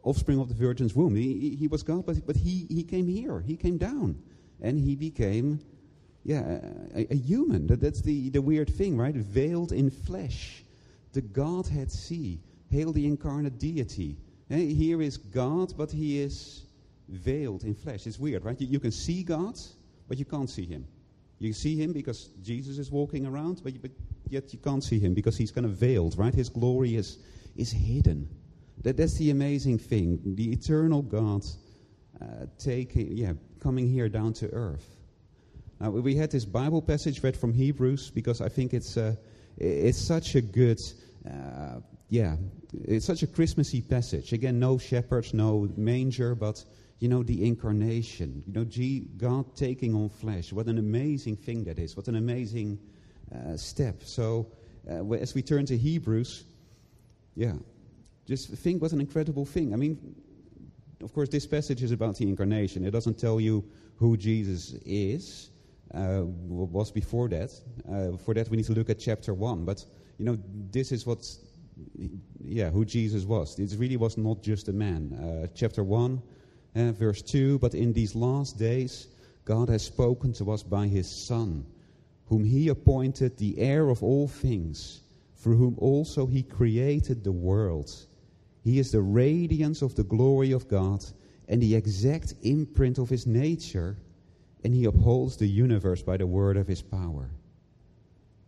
offspring 0.03 0.39
of 0.39 0.47
the 0.47 0.55
Virgin's 0.55 0.95
womb. 0.95 1.15
He, 1.15 1.55
he 1.55 1.67
was 1.67 1.83
God, 1.83 2.05
but, 2.05 2.25
but 2.25 2.35
he, 2.35 2.65
he 2.69 2.83
came 2.83 3.07
here, 3.07 3.41
he 3.41 3.55
came 3.55 3.77
down, 3.77 4.21
and 4.61 4.79
he 4.79 4.95
became, 4.95 5.59
yeah, 6.23 6.59
a, 6.95 7.07
a 7.11 7.15
human. 7.15 7.67
That, 7.67 7.81
that's 7.81 8.01
the, 8.01 8.29
the 8.29 8.41
weird 8.41 8.69
thing, 8.69 8.97
right? 8.97 9.15
Veiled 9.15 9.71
in 9.71 9.89
flesh. 9.89 10.63
The 11.13 11.21
Godhead 11.21 11.91
see. 11.91 12.39
Hail 12.69 12.93
the 12.93 13.05
incarnate 13.05 13.57
deity. 13.57 14.15
Hey, 14.47 14.73
here 14.73 15.01
is 15.01 15.17
God, 15.17 15.73
but 15.75 15.91
he 15.91 16.19
is 16.19 16.65
veiled 17.09 17.63
in 17.63 17.75
flesh. 17.75 18.07
It's 18.07 18.19
weird, 18.19 18.45
right? 18.45 18.59
You, 18.59 18.67
you, 18.67 18.79
can 18.79 18.91
see 18.91 19.23
God, 19.23 19.55
but 20.07 20.17
you 20.17 20.25
can't 20.25 20.49
see 20.49 20.65
him. 20.65 20.85
You 21.39 21.53
see 21.53 21.77
him 21.77 21.93
because 21.93 22.29
Jesus 22.43 22.77
is 22.77 22.91
walking 22.91 23.25
around, 23.25 23.61
but, 23.63 23.81
but 23.81 23.91
yet 24.29 24.51
you 24.53 24.59
can't 24.59 24.83
see 24.83 24.99
him 24.99 25.13
because 25.13 25.37
he's 25.37 25.51
kind 25.51 25.65
of 25.65 25.71
veiled, 25.71 26.17
right? 26.17 26.33
His 26.33 26.49
glory 26.49 26.95
is, 26.95 27.17
is 27.55 27.71
hidden. 27.71 28.27
That, 28.83 28.97
that's 28.97 29.17
the 29.17 29.31
amazing 29.31 29.79
thing. 29.79 30.19
The 30.35 30.51
eternal 30.51 31.01
God 31.01 31.45
uh, 32.21 32.45
taking, 32.57 33.15
yeah, 33.15 33.33
coming 33.61 33.87
here 33.87 34.09
down 34.09 34.33
to 34.33 34.49
earth. 34.51 34.97
Now, 35.79 35.91
we 35.91 36.15
had 36.15 36.29
this 36.29 36.43
Bible 36.43 36.81
passage 36.81 37.23
read 37.23 37.37
from 37.37 37.53
Hebrews 37.53 38.09
because 38.09 38.41
I 38.41 38.49
think 38.49 38.73
it's, 38.73 38.97
uh, 38.97 39.15
it's 39.57 39.97
such 39.97 40.35
a 40.35 40.41
good, 40.41 40.77
uh, 41.25 41.79
yeah, 42.09 42.35
it's 42.73 43.05
such 43.05 43.23
a 43.23 43.27
Christmassy 43.27 43.81
passage. 43.81 44.33
Again, 44.33 44.59
no 44.59 44.77
shepherds, 44.77 45.33
no 45.33 45.69
manger, 45.77 46.35
but 46.35 46.63
you 46.99 47.07
know, 47.07 47.23
the 47.23 47.45
incarnation, 47.45 48.43
you 48.45 48.53
know, 48.53 48.65
G, 48.65 49.07
God 49.17 49.55
taking 49.55 49.95
on 49.95 50.09
flesh. 50.09 50.51
What 50.51 50.67
an 50.67 50.77
amazing 50.77 51.37
thing 51.37 51.63
that 51.63 51.79
is. 51.79 51.95
What 51.95 52.07
an 52.07 52.15
amazing 52.15 52.77
uh, 53.33 53.55
step. 53.55 54.03
So, 54.03 54.47
uh, 54.89 55.13
as 55.13 55.33
we 55.33 55.41
turn 55.41 55.65
to 55.67 55.77
Hebrews, 55.77 56.43
yeah, 57.35 57.53
just 58.25 58.49
think 58.49 58.81
what 58.81 58.91
an 58.91 58.99
incredible 58.99 59.45
thing. 59.45 59.73
I 59.73 59.77
mean, 59.77 60.15
of 61.01 61.13
course, 61.13 61.29
this 61.29 61.47
passage 61.47 61.83
is 61.83 61.91
about 61.91 62.17
the 62.17 62.27
incarnation. 62.27 62.85
It 62.85 62.91
doesn't 62.91 63.17
tell 63.17 63.39
you 63.39 63.63
who 63.95 64.17
Jesus 64.17 64.73
is. 64.85 65.51
Uh, 65.91 66.21
was 66.47 66.91
before 66.91 67.27
that. 67.29 67.51
Uh, 67.91 68.15
for 68.17 68.35
that, 68.35 68.47
we 68.49 68.57
need 68.57 68.65
to 68.65 68.73
look 68.73 68.91
at 68.91 68.99
chapter 68.99 69.33
one. 69.33 69.65
But 69.65 69.83
you 70.19 70.25
know, 70.25 70.37
this 70.69 70.91
is 70.91 71.05
what, 71.07 71.27
yeah, 72.43 72.69
who 72.69 72.85
Jesus 72.85 73.23
was. 73.23 73.57
It 73.57 73.73
really 73.79 73.97
was 73.97 74.15
not 74.15 74.43
just 74.43 74.67
a 74.67 74.73
man. 74.73 75.13
Uh, 75.13 75.47
chapter 75.55 75.83
one 75.83 76.21
uh, 76.75 76.91
verse 76.91 77.21
2 77.21 77.59
But 77.59 77.73
in 77.73 77.93
these 77.93 78.15
last 78.15 78.57
days, 78.57 79.07
God 79.45 79.69
has 79.69 79.83
spoken 79.83 80.33
to 80.33 80.51
us 80.51 80.63
by 80.63 80.88
his 80.88 81.09
Son, 81.09 81.65
whom 82.27 82.43
he 82.43 82.69
appointed 82.69 83.38
the 83.38 83.57
heir 83.57 83.89
of 83.89 84.03
all 84.03 84.27
things, 84.27 85.01
through 85.38 85.57
whom 85.57 85.75
also 85.79 86.25
he 86.25 86.43
created 86.43 87.23
the 87.23 87.31
world. 87.31 87.91
He 88.63 88.77
is 88.77 88.91
the 88.91 89.01
radiance 89.01 89.81
of 89.81 89.95
the 89.95 90.03
glory 90.03 90.51
of 90.51 90.67
God 90.67 91.03
and 91.47 91.61
the 91.61 91.75
exact 91.75 92.35
imprint 92.43 92.99
of 92.99 93.09
his 93.09 93.25
nature, 93.25 93.97
and 94.63 94.73
he 94.73 94.85
upholds 94.85 95.38
the 95.38 95.47
universe 95.47 96.03
by 96.03 96.17
the 96.17 96.27
word 96.27 96.57
of 96.57 96.67
his 96.67 96.81
power. 96.81 97.31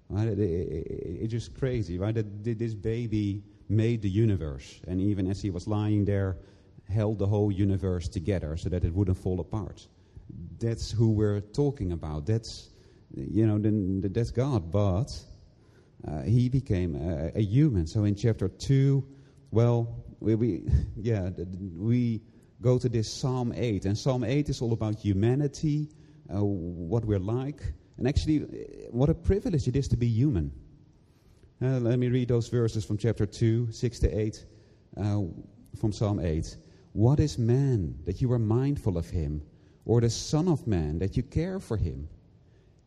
Right? 0.10 0.28
It, 0.28 0.40
it, 0.40 0.88
it's 1.22 1.32
just 1.32 1.58
crazy, 1.58 1.98
right? 1.98 2.13
That 2.13 2.44
this 2.44 2.75
baby 2.75 3.42
made 3.70 4.01
the 4.01 4.10
universe, 4.10 4.82
and 4.88 5.01
even 5.01 5.25
as 5.28 5.42
he 5.42 5.50
was 5.50 5.68
lying 5.68 6.06
there 6.06 6.38
held 6.92 7.20
the 7.20 7.28
whole 7.28 7.52
universe 7.52 8.08
together 8.08 8.58
so 8.58 8.70
that 8.70 8.84
it 8.84 8.94
wouldn't 8.94 9.18
fall 9.18 9.40
apart. 9.40 9.88
That's 10.60 10.92
who 10.92 11.12
we're 11.12 11.42
talking 11.42 11.92
about. 11.92 12.26
That's, 12.26 12.70
you 13.16 13.48
know, 13.48 13.58
then 13.58 14.02
that's 14.02 14.32
God. 14.32 14.72
But 14.72 15.20
uh, 16.08 16.22
he 16.22 16.50
became 16.50 16.96
a, 16.96 17.32
a, 17.36 17.42
human. 17.42 17.88
So 17.88 18.04
in 18.04 18.16
chapter 18.16 18.48
2, 18.48 19.04
well, 19.52 20.04
we, 20.20 20.36
we 20.36 20.64
yeah, 20.96 21.30
we 21.78 22.22
go 22.62 22.78
to 22.78 22.90
this 22.90 23.12
Psalm 23.12 23.54
8. 23.56 23.86
And 23.86 23.98
Psalm 23.98 24.24
8 24.24 24.50
is 24.50 24.62
all 24.62 24.74
about 24.74 25.00
humanity, 25.00 25.90
uh, 26.34 26.44
what 26.44 27.06
we're 27.06 27.20
like. 27.20 27.62
And 27.98 28.08
actually, 28.08 28.44
uh, 28.44 28.92
what 28.92 29.10
a 29.10 29.14
privilege 29.14 29.68
it 29.68 29.76
is 29.76 29.88
to 29.90 29.98
be 29.98 30.08
human. 30.08 30.52
Uh, 31.62 31.80
let 31.80 32.00
me 32.00 32.10
read 32.10 32.28
those 32.28 32.48
verses 32.48 32.84
from 32.84 32.98
chapter 32.98 33.26
2, 33.26 33.72
6 33.72 34.00
to 34.00 34.20
8, 34.20 34.46
uh, 34.98 35.22
from 35.80 35.92
Psalm 35.92 36.20
8. 36.20 36.58
What 36.94 37.20
is 37.20 37.38
man 37.38 37.98
that 38.06 38.22
you 38.22 38.32
are 38.34 38.40
mindful 38.40 38.98
of 38.98 39.10
him, 39.10 39.42
or 39.86 40.02
the 40.02 40.10
Son 40.10 40.48
of 40.48 40.68
Man 40.68 41.00
that 41.00 41.16
you 41.16 41.24
care 41.24 41.60
for 41.60 41.78
him? 41.78 42.10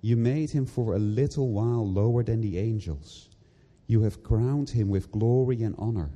You 0.03 0.17
made 0.17 0.51
him 0.51 0.67
for 0.67 0.95
a 0.95 0.99
little 0.99 1.49
while 1.49 1.89
lower 1.89 2.23
than 2.23 2.43
the 2.43 2.59
angels. 2.59 3.31
You 3.87 4.03
have 4.03 4.23
crowned 4.23 4.69
him 4.69 4.89
with 4.89 5.11
glory 5.11 5.63
and 5.63 5.75
honor, 5.79 6.11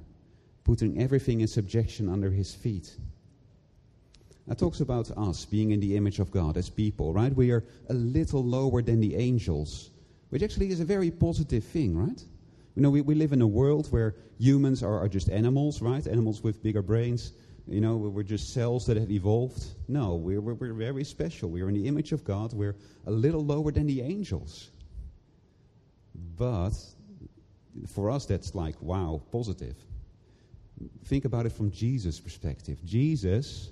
putting 0.65 1.01
everything 1.01 1.41
in 1.41 1.49
subjection 1.49 2.09
under 2.09 2.31
his 2.31 2.55
feet. 2.55 2.97
That 4.47 4.59
talks 4.59 4.81
about 4.81 5.11
us 5.13 5.45
being 5.47 5.71
in 5.71 5.81
the 5.81 5.97
image 5.97 6.21
of 6.21 6.31
God 6.31 6.57
as 6.57 6.69
people, 6.69 7.13
right? 7.15 7.35
We 7.35 7.51
are 7.51 7.65
a 7.89 7.95
little 7.95 8.45
lower 8.45 8.83
than 8.83 9.01
the 9.01 9.15
angels, 9.17 9.91
which 10.29 10.43
actually 10.43 10.69
is 10.69 10.81
a 10.81 10.85
very 10.85 11.11
positive 11.11 11.65
thing, 11.65 11.97
right? 11.97 12.23
You 12.75 12.83
know, 12.83 12.91
we, 12.91 13.01
we 13.01 13.15
live 13.15 13.33
in 13.33 13.43
a 13.43 13.47
world 13.47 13.89
where 13.89 14.15
humans 14.39 14.83
are, 14.83 14.99
are 14.99 15.09
just 15.09 15.31
animals, 15.31 15.83
right? 15.83 16.07
Animals 16.07 16.43
with 16.43 16.63
bigger 16.63 16.83
brains, 16.83 17.33
you 17.69 17.81
know, 17.83 17.97
we're 17.97 18.23
just 18.23 18.55
cells 18.55 18.87
that 18.87 18.97
have 18.97 19.11
evolved. 19.11 19.63
No, 19.89 20.17
we're, 20.17 20.41
we're, 20.41 20.73
very 20.73 21.05
special. 21.05 21.51
We're 21.51 21.69
in 21.69 21.75
the 21.75 21.87
image 21.87 22.13
of 22.13 22.25
God. 22.25 22.55
We're 22.55 22.77
a 23.07 23.11
little 23.11 23.45
lower 23.45 23.71
than 23.71 23.87
the 23.87 24.01
angels. 24.01 24.71
But 26.37 26.73
for 27.87 28.11
us, 28.11 28.25
that's 28.25 28.55
like, 28.55 28.81
wow, 28.81 29.21
positive. 29.31 29.77
Think 31.05 31.27
about 31.27 31.45
it 31.45 31.53
from 31.53 31.71
Jesus' 31.71 32.19
perspective. 32.19 32.79
Jesus 32.85 33.71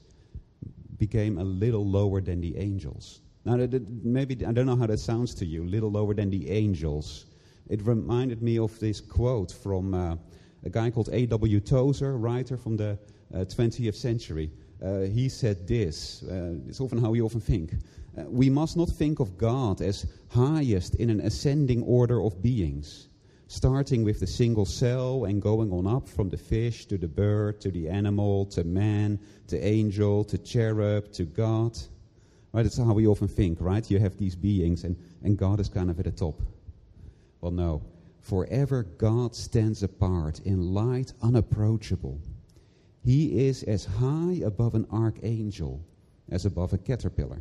became 0.98 1.38
a 1.38 1.44
little 1.44 1.86
lower 1.86 2.20
than 2.20 2.40
the 2.40 2.56
angels. 2.58 3.20
Now, 3.46 3.56
maybe, 4.02 4.44
I 4.44 4.52
don't 4.52 4.66
know 4.66 4.76
how 4.76 4.86
that 4.86 4.98
sounds 4.98 5.34
to 5.36 5.46
you, 5.46 5.64
little 5.64 5.90
lower 5.90 6.14
than 6.14 6.30
the 6.30 6.50
angels. 6.50 7.26
It 7.68 7.80
reminded 7.86 8.42
me 8.42 8.58
of 8.58 8.78
this 8.78 9.00
quote 9.00 9.52
from 9.52 9.94
uh, 9.94 10.16
a 10.64 10.70
guy 10.70 10.90
called 10.90 11.08
A.W. 11.12 11.60
Tozer, 11.60 12.18
writer 12.18 12.56
from 12.56 12.76
the 12.76 12.98
20th 13.32 13.88
uh, 13.88 13.92
century. 13.92 14.50
Uh, 14.82 15.00
he 15.00 15.28
said 15.28 15.66
this, 15.66 16.22
uh, 16.24 16.54
it's 16.68 16.80
often 16.80 16.98
how 16.98 17.10
we 17.10 17.20
often 17.20 17.40
think. 17.40 17.72
we 18.28 18.48
must 18.48 18.76
not 18.76 18.88
think 18.88 19.20
of 19.20 19.36
God 19.36 19.80
as 19.80 20.06
highest 20.30 20.94
in 20.96 21.10
an 21.10 21.20
ascending 21.20 21.82
order 21.82 22.22
of 22.22 22.42
beings, 22.42 23.08
starting 23.48 24.04
with 24.04 24.20
the 24.20 24.26
single 24.26 24.64
cell 24.64 25.24
and 25.24 25.40
going 25.40 25.72
on 25.72 25.86
up 25.86 26.08
from 26.08 26.28
the 26.28 26.36
fish 26.36 26.86
to 26.86 26.98
the 26.98 27.08
bird 27.08 27.60
to 27.60 27.70
the 27.70 27.88
animal 27.88 28.46
to 28.46 28.64
man 28.64 29.18
to 29.48 29.58
angel 29.62 30.24
to 30.24 30.38
cherub 30.38 31.12
to 31.12 31.24
God. 31.24 31.78
Right, 32.52 32.62
that's 32.62 32.78
how 32.78 32.94
we 32.94 33.06
often 33.06 33.28
think, 33.28 33.60
right? 33.60 33.90
You 33.90 33.98
have 33.98 34.16
these 34.16 34.34
beings 34.34 34.84
and, 34.84 34.96
and 35.22 35.36
God 35.36 35.60
is 35.60 35.68
kind 35.68 35.90
of 35.90 35.98
at 35.98 36.06
the 36.06 36.10
top. 36.10 36.40
Well, 37.40 37.52
no. 37.52 37.82
Forever 38.20 38.82
God 38.82 39.34
stands 39.34 39.82
apart 39.82 40.40
in 40.40 40.74
light 40.74 41.12
unapproachable 41.22 42.18
he 43.06 43.46
is 43.46 43.62
as 43.62 43.84
high 43.84 44.40
above 44.44 44.74
an 44.74 44.84
archangel 44.92 45.80
as 46.32 46.44
above 46.44 46.72
a 46.72 46.78
caterpillar. 46.78 47.40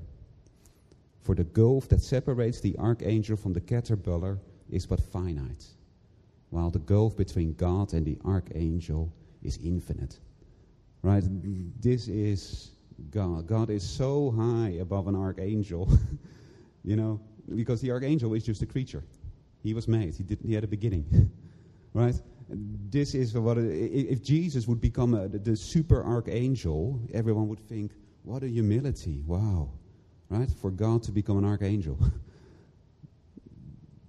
For 1.24 1.34
the 1.34 1.44
gulf 1.44 1.90
that 1.90 2.02
separates 2.02 2.62
the 2.62 2.78
archangel 2.78 3.36
from 3.36 3.54
the 3.54 3.62
caterpillar 3.62 4.38
is 4.70 4.86
but 4.86 5.00
finite, 5.00 5.66
while 6.52 6.70
the 6.70 6.78
gulf 6.78 7.18
between 7.18 7.56
God 7.56 7.94
and 7.94 8.06
the 8.06 8.20
archangel 8.24 9.12
is 9.42 9.58
infinite. 9.58 10.20
Right? 11.02 11.24
This 11.82 12.10
is 12.10 12.70
God. 13.10 13.48
God 13.48 13.72
is 13.72 13.84
so 13.84 14.36
high 14.38 14.78
above 14.80 15.08
an 15.08 15.16
archangel, 15.16 15.90
you 16.84 16.96
know, 16.96 17.20
because 17.56 17.82
the 17.82 17.90
archangel 17.90 18.36
is 18.36 18.44
just 18.44 18.62
a 18.62 18.68
creature. 18.68 19.04
He 19.64 19.74
was 19.74 19.88
made. 19.88 20.14
He, 20.14 20.22
did, 20.22 20.38
he 20.46 20.54
had 20.54 20.64
a 20.64 20.68
beginning. 20.68 21.32
right? 21.96 22.16
This 22.48 23.16
is 23.16 23.38
what, 23.38 23.58
it, 23.58 23.64
if 23.64 24.24
Jesus 24.24 24.68
would 24.68 24.80
become 24.80 25.14
a, 25.14 25.28
the, 25.28 25.56
super 25.56 26.04
archangel, 26.04 27.00
everyone 27.14 27.48
would 27.48 27.60
think, 27.60 27.92
what 28.24 28.44
a 28.44 28.48
humility. 28.48 29.24
Wow. 29.26 29.72
Right? 30.30 30.50
For 30.62 30.72
God 30.72 31.04
to 31.04 31.12
become 31.12 31.38
an 31.38 31.46
archangel. 31.46 32.00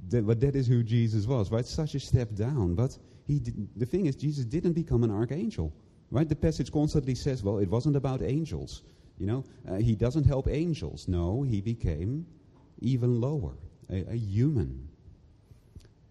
that, 0.09 0.27
but 0.27 0.41
that 0.41 0.55
is 0.55 0.67
who 0.67 0.83
Jesus 0.83 1.27
was, 1.27 1.51
right? 1.51 1.67
Such 1.67 1.95
a 1.95 2.01
step 2.01 2.35
down. 2.35 2.75
But 2.75 2.97
he 3.27 3.39
did, 3.39 3.69
the 3.77 3.87
thing 3.87 4.07
is, 4.07 4.17
Jesus 4.17 4.45
didn't 4.45 4.73
become 4.73 5.03
an 5.03 5.11
archangel. 5.11 5.73
Right? 6.11 6.29
The 6.29 6.37
passage 6.37 6.71
constantly 6.71 7.15
says, 7.15 7.43
well, 7.43 7.59
it 7.59 7.69
wasn't 7.69 7.97
about 7.97 8.23
angels. 8.23 8.83
You 9.19 9.27
know, 9.27 9.45
uh, 9.69 9.77
he 9.77 9.95
doesn't 9.95 10.25
help 10.25 10.47
angels. 10.49 11.09
No, 11.09 11.43
he 11.43 11.61
became 11.61 12.27
even 12.81 13.21
lower, 13.21 13.55
a, 13.91 14.05
a 14.11 14.17
human. 14.17 14.89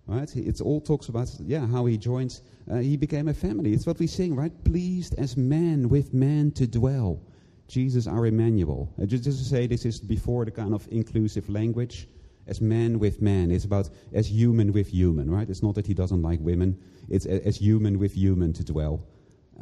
Right? 0.07 0.35
It 0.35 0.61
all 0.61 0.79
talks 0.79 1.09
about, 1.09 1.31
yeah, 1.39 1.65
how 1.65 1.85
he 1.85 1.97
joins, 1.97 2.41
uh, 2.71 2.77
he 2.77 2.95
became 2.95 3.27
a 3.27 3.33
family. 3.33 3.73
It's 3.73 3.87
what 3.87 3.97
we 3.97 4.07
sing, 4.07 4.35
right? 4.35 4.51
Pleased 4.63 5.15
as 5.17 5.35
man 5.35 5.89
with 5.89 6.13
man 6.13 6.51
to 6.51 6.67
dwell. 6.67 7.21
Jesus, 7.67 8.05
our 8.05 8.27
Emmanuel. 8.27 8.93
Uh, 9.01 9.05
just, 9.05 9.23
just 9.23 9.39
to 9.39 9.45
say, 9.45 9.65
this 9.65 9.83
is 9.85 9.99
before 9.99 10.45
the 10.45 10.51
kind 10.51 10.75
of 10.75 10.87
inclusive 10.91 11.49
language. 11.49 12.07
As 12.47 12.61
man 12.61 12.99
with 12.99 13.23
man. 13.23 13.49
It's 13.49 13.65
about 13.65 13.89
as 14.13 14.27
human 14.27 14.71
with 14.71 14.87
human, 14.87 15.31
right? 15.31 15.49
It's 15.49 15.63
not 15.63 15.73
that 15.75 15.87
he 15.87 15.95
doesn't 15.95 16.21
like 16.21 16.39
women. 16.39 16.77
It's 17.09 17.25
a, 17.25 17.45
as 17.47 17.57
human 17.57 17.97
with 17.97 18.13
human 18.13 18.53
to 18.53 18.63
dwell. 18.63 19.07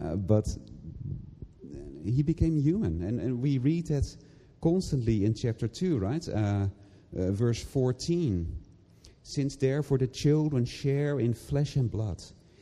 Uh, 0.03 0.15
but 0.17 0.53
he 2.03 2.21
became 2.21 2.59
human. 2.59 3.01
And, 3.03 3.21
and 3.21 3.41
we 3.41 3.57
read 3.57 3.87
that 3.87 4.13
constantly 4.61 5.23
in 5.25 5.33
chapter 5.33 5.67
2, 5.67 5.97
right? 5.97 6.27
Uh, 6.27 6.67
uh, 7.17 7.31
verse 7.31 7.63
14. 7.63 8.62
Since 9.23 9.55
therefore 9.55 9.97
the 9.97 10.07
children 10.07 10.65
share 10.65 11.19
in 11.19 11.33
flesh 11.33 11.77
and 11.77 11.89
blood, 11.89 12.21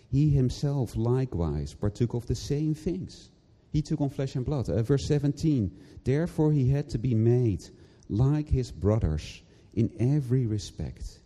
he 0.09 0.29
himself 0.29 0.95
likewise 0.95 1.73
partook 1.73 2.13
of 2.13 2.27
the 2.27 2.35
same 2.35 2.75
things. 2.75 3.31
He 3.71 3.81
took 3.81 4.01
on 4.01 4.09
flesh 4.09 4.35
and 4.35 4.45
blood. 4.45 4.69
Uh, 4.69 4.83
verse 4.83 5.07
17. 5.07 5.71
Therefore 6.03 6.51
he 6.51 6.69
had 6.69 6.89
to 6.89 6.97
be 6.97 7.15
made 7.15 7.63
like 8.09 8.47
his 8.47 8.71
brothers 8.71 9.41
in 9.73 9.91
every 9.99 10.45
respect. 10.45 11.19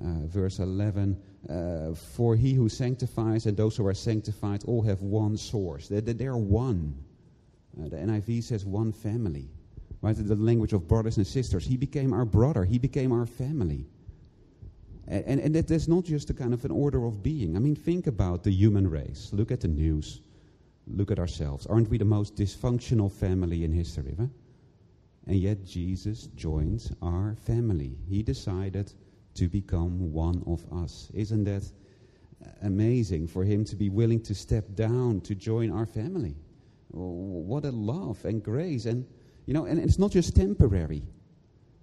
Uh, 0.00 0.26
verse 0.26 0.58
11 0.58 1.20
uh, 1.48 1.94
For 1.94 2.36
he 2.36 2.54
who 2.54 2.68
sanctifies 2.68 3.46
and 3.46 3.56
those 3.56 3.76
who 3.76 3.86
are 3.86 3.94
sanctified 3.94 4.64
all 4.64 4.82
have 4.82 5.02
one 5.02 5.36
source. 5.36 5.88
They're, 5.88 6.00
they're 6.00 6.36
one. 6.36 6.96
Uh, 7.78 7.88
the 7.88 7.96
NIV 7.96 8.44
says 8.44 8.64
one 8.64 8.92
family. 8.92 9.50
Right? 10.00 10.16
The 10.16 10.36
language 10.36 10.72
of 10.72 10.86
brothers 10.86 11.16
and 11.16 11.26
sisters. 11.26 11.66
He 11.66 11.76
became 11.76 12.12
our 12.12 12.24
brother, 12.24 12.64
he 12.64 12.78
became 12.78 13.12
our 13.12 13.26
family. 13.26 13.86
And, 15.08 15.40
and, 15.40 15.54
that 15.54 15.70
is 15.70 15.86
not 15.86 16.04
just 16.04 16.30
a 16.30 16.34
kind 16.34 16.52
of 16.52 16.64
an 16.64 16.72
order 16.72 17.04
of 17.04 17.22
being. 17.22 17.54
I 17.54 17.60
mean, 17.60 17.76
think 17.76 18.08
about 18.08 18.42
the 18.42 18.50
human 18.50 18.90
race. 18.90 19.30
Look 19.32 19.52
at 19.52 19.60
the 19.60 19.68
news. 19.68 20.20
Look 20.88 21.12
at 21.12 21.18
ourselves. 21.20 21.64
Aren't 21.66 21.88
we 21.88 21.98
the 21.98 22.04
most 22.04 22.34
dysfunctional 22.34 23.12
family 23.12 23.62
in 23.62 23.72
history? 23.72 24.14
Right? 24.18 24.30
And 25.28 25.36
yet 25.36 25.64
Jesus 25.64 26.26
joins 26.36 26.92
our 27.02 27.36
family. 27.46 27.96
He 28.08 28.22
decided 28.22 28.92
to 29.34 29.48
become 29.48 30.12
one 30.12 30.42
of 30.46 30.64
us. 30.72 31.08
Isn't 31.14 31.44
that 31.44 31.62
amazing 32.62 33.28
for 33.28 33.44
him 33.44 33.64
to 33.64 33.76
be 33.76 33.88
willing 33.88 34.20
to 34.22 34.34
step 34.34 34.64
down 34.74 35.20
to 35.22 35.34
join 35.34 35.70
our 35.70 35.86
family? 35.86 36.34
what 36.90 37.64
a 37.64 37.70
love 37.70 38.24
and 38.24 38.42
grace. 38.42 38.86
And, 38.86 39.06
you 39.44 39.52
know, 39.52 39.66
and 39.66 39.78
it's 39.78 39.98
not 39.98 40.12
just 40.12 40.34
temporary. 40.34 41.02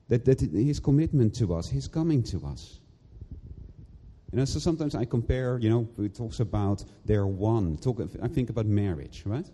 That, 0.07 0.25
that 0.25 0.41
his 0.41 0.79
commitment 0.79 1.35
to 1.35 1.53
us, 1.53 1.69
his 1.69 1.87
coming 1.87 2.23
to 2.23 2.45
us. 2.45 2.79
You 4.33 4.39
know, 4.39 4.45
so 4.45 4.57
sometimes 4.57 4.95
I 4.95 5.05
compare, 5.05 5.59
you 5.59 5.69
know, 5.69 5.87
it 5.99 6.15
talks 6.15 6.39
about 6.39 6.83
their 7.05 7.27
one. 7.27 7.77
Talk, 7.77 8.01
I 8.19 8.27
think 8.27 8.49
about 8.49 8.65
marriage, 8.65 9.21
right? 9.27 9.45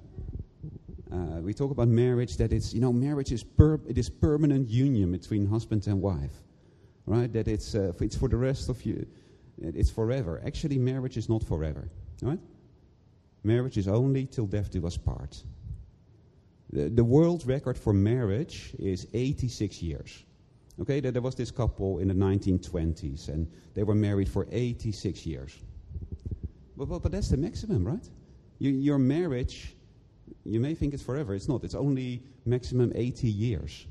Uh, 1.12 1.42
we 1.42 1.54
talk 1.54 1.72
about 1.72 1.90
marriage 1.90 2.38
that 2.38 2.54
it's, 2.54 2.74
you 2.74 2.80
know, 2.80 2.94
marriage 2.94 3.34
is 3.34 3.44
per, 3.44 3.78
it 3.90 3.98
is 3.98 4.10
permanent 4.10 4.70
union 4.70 5.12
between 5.12 5.46
husband 5.46 5.86
and 5.88 6.02
wife, 6.02 6.32
right? 7.06 7.32
That 7.34 7.50
it's, 7.50 7.76
uh, 7.76 7.92
it's 8.00 8.16
for 8.16 8.30
the 8.30 8.38
rest 8.38 8.70
of 8.70 8.86
you, 8.86 9.06
it's 9.58 9.90
forever. 9.90 10.42
Actually, 10.46 10.78
marriage 10.78 11.18
is 11.18 11.28
not 11.28 11.44
forever, 11.44 11.90
right? 12.22 12.40
Marriage 13.44 13.78
is 13.78 13.90
only 13.90 14.28
till 14.28 14.46
death 14.46 14.72
do 14.72 14.88
us 14.88 14.96
part. 14.96 15.44
The, 16.72 16.88
the 16.88 17.04
world 17.04 17.46
record 17.46 17.78
for 17.78 17.92
marriage 17.92 18.74
is 18.80 19.08
86 19.14 19.82
years. 19.82 20.24
Okay, 20.82 21.00
there, 21.00 21.22
was 21.22 21.36
this 21.36 21.52
couple 21.52 22.00
in 22.00 22.08
the 22.08 22.14
1920s, 22.14 23.28
and 23.28 23.48
they 23.74 23.84
were 23.84 23.96
married 23.96 24.30
for 24.30 24.48
86 24.52 25.26
years. 25.26 25.60
But, 26.78 26.86
but, 26.86 27.04
but 27.04 27.12
that's 27.12 27.30
the 27.30 27.38
maximum, 27.38 27.86
right? 27.86 28.10
You, 28.60 28.72
your 28.72 28.98
marriage 28.98 29.76
you 30.44 30.60
may 30.60 30.74
think 30.74 30.94
it's 30.94 31.04
forever. 31.04 31.34
It's 31.36 31.48
not. 31.48 31.64
It's 31.64 31.76
only 31.76 32.24
maximum 32.46 32.92
80 32.96 33.28
years. 33.28 33.88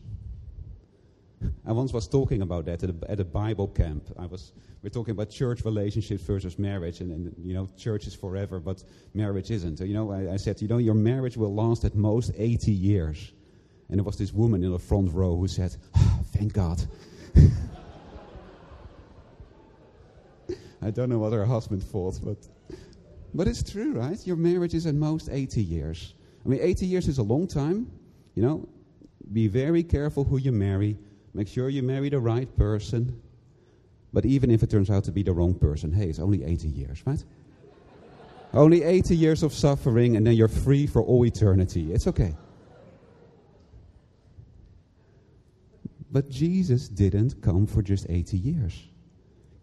I 1.65 1.73
once 1.73 1.93
was 1.93 2.09
talking 2.09 2.43
about 2.43 2.65
that 2.65 2.83
at 2.83 2.91
a, 2.91 3.11
at 3.11 3.21
a 3.21 3.25
Bible 3.25 3.69
camp. 3.69 4.13
I 4.19 4.27
was 4.27 4.53
we're 4.83 4.91
talking 4.91 5.13
about 5.13 5.31
church 5.31 5.65
relationships 5.65 6.23
versus 6.23 6.59
marriage, 6.59 7.01
and, 7.01 7.13
and 7.13 7.35
you 7.45 7.55
know, 7.55 7.69
church 7.77 8.07
is 8.07 8.15
forever, 8.15 8.61
but 8.61 8.83
marriage 9.15 9.51
isn't. 9.51 9.81
You 9.81 9.95
know, 9.95 10.13
I, 10.13 10.35
I, 10.35 10.37
said, 10.37 10.63
you 10.63 10.69
know, 10.69 10.79
your 10.79 10.95
marriage 10.95 11.37
will 11.37 11.53
last 11.55 11.85
at 11.85 11.95
most 11.97 12.33
80 12.37 12.71
years. 12.71 13.33
And 13.89 13.99
there 13.99 14.05
was 14.05 14.17
this 14.17 14.33
woman 14.33 14.63
in 14.63 14.71
the 14.71 14.79
front 14.79 15.13
row 15.13 15.37
who 15.37 15.49
said, 15.49 15.77
thank 16.33 16.53
God. 16.53 16.81
I 20.83 20.91
don't 20.91 21.09
know 21.09 21.19
what 21.19 21.33
her 21.33 21.45
husband 21.45 21.83
thought, 21.83 22.21
but, 22.23 22.37
but 23.35 23.49
it's 23.49 23.69
true, 23.69 23.95
right? 23.95 24.25
Your 24.27 24.37
marriage 24.37 24.75
is 24.75 24.87
at 24.87 24.95
most 24.95 25.29
80 25.31 25.63
years. 25.63 26.15
I 26.45 26.49
mean, 26.49 26.61
80 26.63 26.87
years 26.87 27.09
is 27.09 27.19
a 27.19 27.23
long 27.23 27.47
time. 27.47 27.91
You 28.35 28.43
know, 28.43 28.69
be 29.33 29.49
very 29.49 29.83
careful 29.83 30.25
who 30.25 30.39
you 30.39 30.53
marry. 30.53 30.97
Make 31.35 31.49
sure 31.49 31.69
you 31.69 31.83
marry 31.83 32.09
the 32.09 32.21
right 32.21 32.49
person. 32.57 33.21
But 34.13 34.25
even 34.25 34.51
if 34.51 34.63
it 34.63 34.71
turns 34.71 34.91
out 34.91 35.05
to 35.05 35.13
be 35.13 35.23
the 35.23 35.33
wrong 35.33 35.55
person, 35.55 35.93
hey, 35.93 36.09
it's 36.09 36.19
only 36.19 36.45
80 36.45 36.69
years, 36.69 37.03
right? 37.05 37.23
only 38.55 38.83
80 38.83 39.17
years 39.17 39.43
of 39.43 39.53
suffering, 39.53 40.17
and 40.17 40.27
then 40.27 40.35
you're 40.35 40.49
free 40.49 40.87
for 40.87 41.03
all 41.03 41.27
eternity. 41.27 41.93
It's 41.93 42.07
okay. 42.07 42.35
But 46.11 46.31
Jesus 46.31 46.89
didn't 46.89 47.43
come 47.43 47.67
for 47.67 47.83
just 47.83 48.07
80 48.09 48.39
years. 48.39 48.89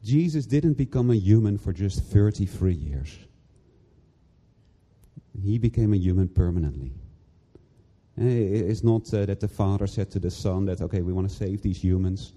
Jesus 0.04 0.46
didn't 0.46 0.74
become 0.74 1.10
a 1.10 1.16
human 1.16 1.58
for 1.58 1.74
just 1.74 2.04
33 2.04 2.74
years. 2.74 3.18
He 5.42 5.58
became 5.58 5.94
a 5.94 5.98
human 5.98 6.28
permanently. 6.28 6.94
It's 8.18 8.84
not 8.84 9.14
uh, 9.14 9.26
that 9.26 9.40
the 9.40 9.48
father 9.48 9.88
said 9.88 10.12
to 10.12 10.20
the 10.20 10.32
son 10.32 10.66
that, 10.66 10.82
okay, 10.82 11.02
we 11.02 11.12
want 11.12 11.30
to 11.30 11.36
save 11.36 11.62
these 11.62 11.84
humans, 11.84 12.34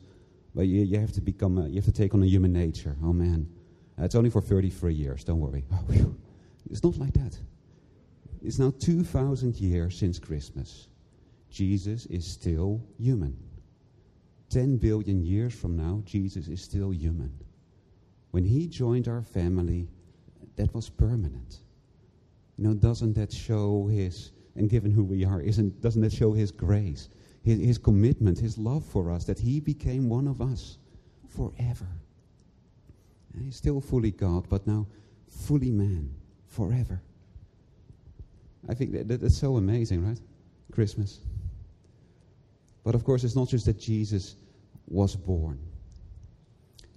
but 0.55 0.63
you, 0.63 0.83
you 0.83 0.99
have 0.99 1.13
to 1.13 1.21
become, 1.21 1.59
a, 1.59 1.69
you 1.69 1.77
have 1.77 1.85
to 1.85 1.93
take 1.93 2.15
on 2.15 2.23
a 2.23 2.27
human 2.27 2.53
nature. 2.53 2.97
Oh 3.05 3.13
man, 3.13 3.47
uh, 4.01 4.05
it's 4.05 4.15
only 4.15 4.31
for 4.31 4.41
33 4.41 4.93
years, 4.95 5.23
don't 5.23 5.39
worry. 5.39 5.65
Oh, 5.73 5.85
it's 6.71 6.83
not 6.83 6.97
like 6.97 7.13
that. 7.13 7.39
It's 8.43 8.59
now 8.59 8.73
2,000 8.81 9.57
years 9.57 9.97
since 9.97 10.19
Christmas. 10.19 10.89
Jesus 11.51 12.07
is 12.07 12.27
still 12.27 12.83
human. 12.99 13.37
10 14.51 14.79
billion 14.79 15.23
years 15.23 15.55
from 15.55 15.77
now, 15.77 16.03
Jesus 16.05 16.49
is 16.49 16.63
still 16.63 16.93
human. 16.93 17.33
When 18.31 18.45
he 18.45 18.67
joined 18.67 19.09
our 19.09 19.23
family, 19.23 19.89
that 20.57 20.75
was 20.75 20.89
permanent. 20.89 21.59
You 22.57 22.65
know, 22.65 22.75
doesn't 22.75 23.15
that 23.15 23.33
show 23.33 23.87
his, 23.87 24.33
and 24.57 24.69
given 24.69 24.91
who 24.91 25.05
we 25.05 25.25
are, 25.25 25.41
isn't, 25.41 25.81
doesn't 25.81 26.03
that 26.03 26.13
show 26.13 26.33
his 26.33 26.51
grace, 26.51 27.09
his, 27.43 27.61
his 27.61 27.79
commitment, 27.79 28.39
his 28.39 28.59
love 28.59 28.85
for 28.85 29.11
us, 29.11 29.25
that 29.25 29.39
he 29.39 29.61
became 29.61 30.09
one 30.09 30.27
of 30.27 30.41
us 30.41 30.79
forever? 31.29 31.89
And 33.33 33.45
he's 33.45 33.57
still 33.57 33.81
fully 33.81 34.11
God, 34.11 34.49
but 34.49 34.67
now 34.67 34.87
fully 35.29 35.71
man 35.71 36.11
forever. 36.47 37.01
I 38.69 38.75
think 38.75 38.93
that, 38.93 39.09
that, 39.09 39.21
that's 39.21 39.37
so 39.37 39.57
amazing, 39.57 40.07
right? 40.07 40.21
Christmas. 40.73 41.21
But 42.89 42.95
of 42.95 43.05
course, 43.05 43.23
it's 43.23 43.37
not 43.37 43.51
just 43.51 43.67
that 43.67 43.79
Jesus 43.79 44.37
was 44.87 45.15
born. 45.15 45.59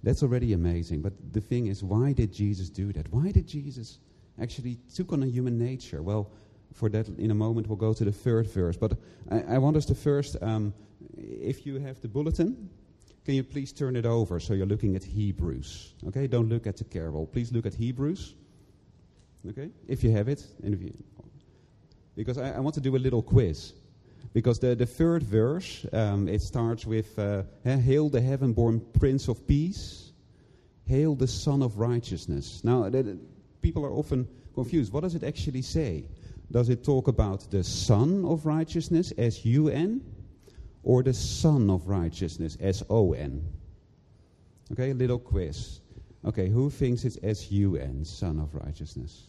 That's 0.04 0.24
already 0.24 0.54
amazing. 0.54 1.02
But 1.02 1.12
the 1.34 1.42
thing 1.42 1.68
is, 1.68 1.84
why 1.84 2.14
did 2.14 2.32
Jesus 2.32 2.70
do 2.70 2.94
that? 2.94 3.12
Why 3.12 3.32
did 3.32 3.46
Jesus 3.46 4.00
actually 4.40 4.78
took 4.94 5.12
on 5.12 5.24
a 5.24 5.26
human 5.26 5.58
nature. 5.58 6.02
Well, 6.02 6.32
for 6.74 6.88
that, 6.90 7.08
in 7.10 7.32
a 7.32 7.36
moment, 7.36 7.68
we'll 7.68 7.76
go 7.76 7.94
to 7.94 8.06
the 8.06 8.12
third 8.12 8.48
verse. 8.48 8.78
But 8.78 8.94
I, 9.30 9.56
I 9.56 9.58
want 9.58 9.76
us 9.76 9.86
to 9.88 9.96
first, 9.96 10.38
um, 10.42 10.74
if 11.18 11.66
you 11.66 11.80
have 11.80 12.00
the 12.00 12.08
bulletin, 12.08 12.70
can 13.26 13.36
you 13.36 13.44
please 13.44 13.74
turn 13.74 13.98
it 13.98 14.06
over 14.06 14.40
so 14.40 14.54
you're 14.54 14.66
looking 14.66 14.96
at 14.96 15.04
Hebrews? 15.04 15.96
Okay, 16.08 16.26
don't 16.26 16.48
look 16.48 16.68
at 16.68 16.78
the 16.78 16.86
carol. 16.86 17.28
Please 17.28 17.52
look 17.52 17.66
at 17.66 17.74
Hebrews. 17.74 18.36
Okay, 19.50 19.70
if 19.90 20.06
you 20.06 20.12
have 20.12 20.30
it, 20.30 20.46
you, 20.64 20.94
because 22.16 22.38
I, 22.38 22.52
I 22.52 22.60
want 22.60 22.76
to 22.76 22.82
do 22.82 22.96
a 22.96 22.98
little 22.98 23.22
quiz. 23.22 23.74
Because 24.34 24.60
the, 24.60 24.76
the 24.76 24.86
third 24.86 25.24
verse, 25.24 25.86
um, 25.92 26.28
it 26.28 26.42
starts 26.42 26.86
with, 26.86 27.20
uh, 27.20 27.44
Hail 27.64 28.10
the 28.10 28.22
heaven 28.22 28.54
born 28.54 28.82
Prince 29.00 29.28
of 29.28 29.46
Peace. 29.48 30.14
Hail 30.86 31.16
the 31.16 31.28
Sun 31.28 31.62
of 31.62 31.78
Righteousness. 31.78 32.64
Now, 32.64 32.90
people 33.62 33.86
are 33.86 33.92
often 33.92 34.28
confused. 34.54 34.92
What 34.92 35.04
does 35.04 35.16
it 35.16 35.24
actually 35.24 35.62
say? 35.62 36.06
Does 36.52 36.70
it 36.70 36.84
talk 36.84 37.08
about 37.08 37.50
the 37.50 37.64
Sun 37.64 38.26
of 38.26 38.46
Righteousness, 38.46 39.14
S 39.18 39.46
U 39.46 39.70
N, 39.70 40.02
or 40.84 41.02
the 41.02 41.14
Son 41.14 41.70
of 41.70 41.88
Righteousness, 41.88 42.58
S 42.60 42.84
O 42.90 43.14
N? 43.14 43.42
Okay, 44.74 44.92
a 44.92 44.94
little 44.94 45.20
quiz. 45.20 45.80
Okay, 46.26 46.50
who 46.50 46.70
thinks 46.70 47.06
it's 47.06 47.18
S 47.24 47.52
U 47.52 47.78
N, 47.78 48.04
Sun 48.04 48.40
of 48.40 48.54
Righteousness? 48.54 49.28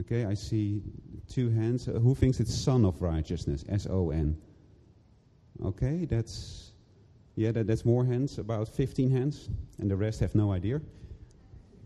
Okay, 0.00 0.24
I 0.24 0.34
see 0.34 0.82
two 1.28 1.50
hands. 1.50 1.86
Uh, 1.86 1.92
who 1.92 2.14
thinks 2.14 2.40
it's 2.40 2.54
Son 2.54 2.84
of 2.84 3.02
Righteousness, 3.02 3.64
S 3.68 3.86
O 3.90 4.10
N? 4.10 4.36
Okay, 5.64 6.06
that's 6.06 6.72
yeah, 7.36 7.50
that, 7.52 7.66
that's 7.66 7.84
more 7.84 8.04
hands, 8.04 8.38
about 8.38 8.68
15 8.68 9.10
hands, 9.10 9.48
and 9.78 9.90
the 9.90 9.96
rest 9.96 10.20
have 10.20 10.34
no 10.34 10.52
idea. 10.52 10.80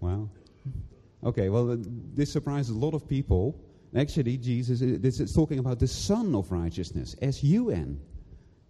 Wow. 0.01 0.29
Okay, 1.25 1.49
well, 1.49 1.73
uh, 1.73 1.77
this 2.15 2.33
surprises 2.33 2.71
a 2.75 2.79
lot 2.79 2.95
of 2.95 3.09
people. 3.09 3.59
Actually, 3.97 4.37
Jesus 4.37 4.81
is, 4.81 5.01
this 5.01 5.21
is 5.21 5.33
talking 5.33 5.59
about 5.59 5.79
the 5.79 5.87
Sun 5.87 6.35
of 6.35 6.51
Righteousness, 6.51 7.17
S 7.23 7.43
U 7.43 7.71
N. 7.71 8.01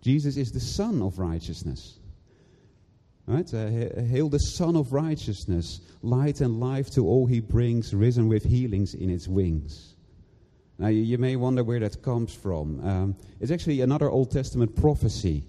Jesus 0.03 0.37
is 0.37 0.53
the 0.53 0.61
Sun 0.61 1.03
of 1.03 1.19
Righteousness. 1.19 1.99
Right? 3.27 3.53
Uh, 3.53 3.69
hail 4.03 4.29
the 4.29 4.39
Sun 4.39 4.77
of 4.77 4.93
Righteousness, 4.93 5.81
light 6.03 6.41
and 6.41 6.61
life 6.61 6.91
to 6.93 7.07
all 7.07 7.27
he 7.27 7.41
brings, 7.41 7.93
risen 7.93 8.29
with 8.29 8.45
healings 8.45 8.95
in 8.95 9.11
its 9.11 9.27
wings. 9.27 9.97
Now, 10.79 10.89
you, 10.89 11.03
you 11.03 11.19
may 11.19 11.37
wonder 11.37 11.65
where 11.65 11.81
that 11.81 12.03
comes 12.03 12.33
from. 12.33 12.87
Um, 12.87 13.17
it's 13.41 13.51
actually 13.51 13.81
another 13.81 14.11
Old 14.11 14.31
Testament 14.31 14.77
prophecy 14.77 15.45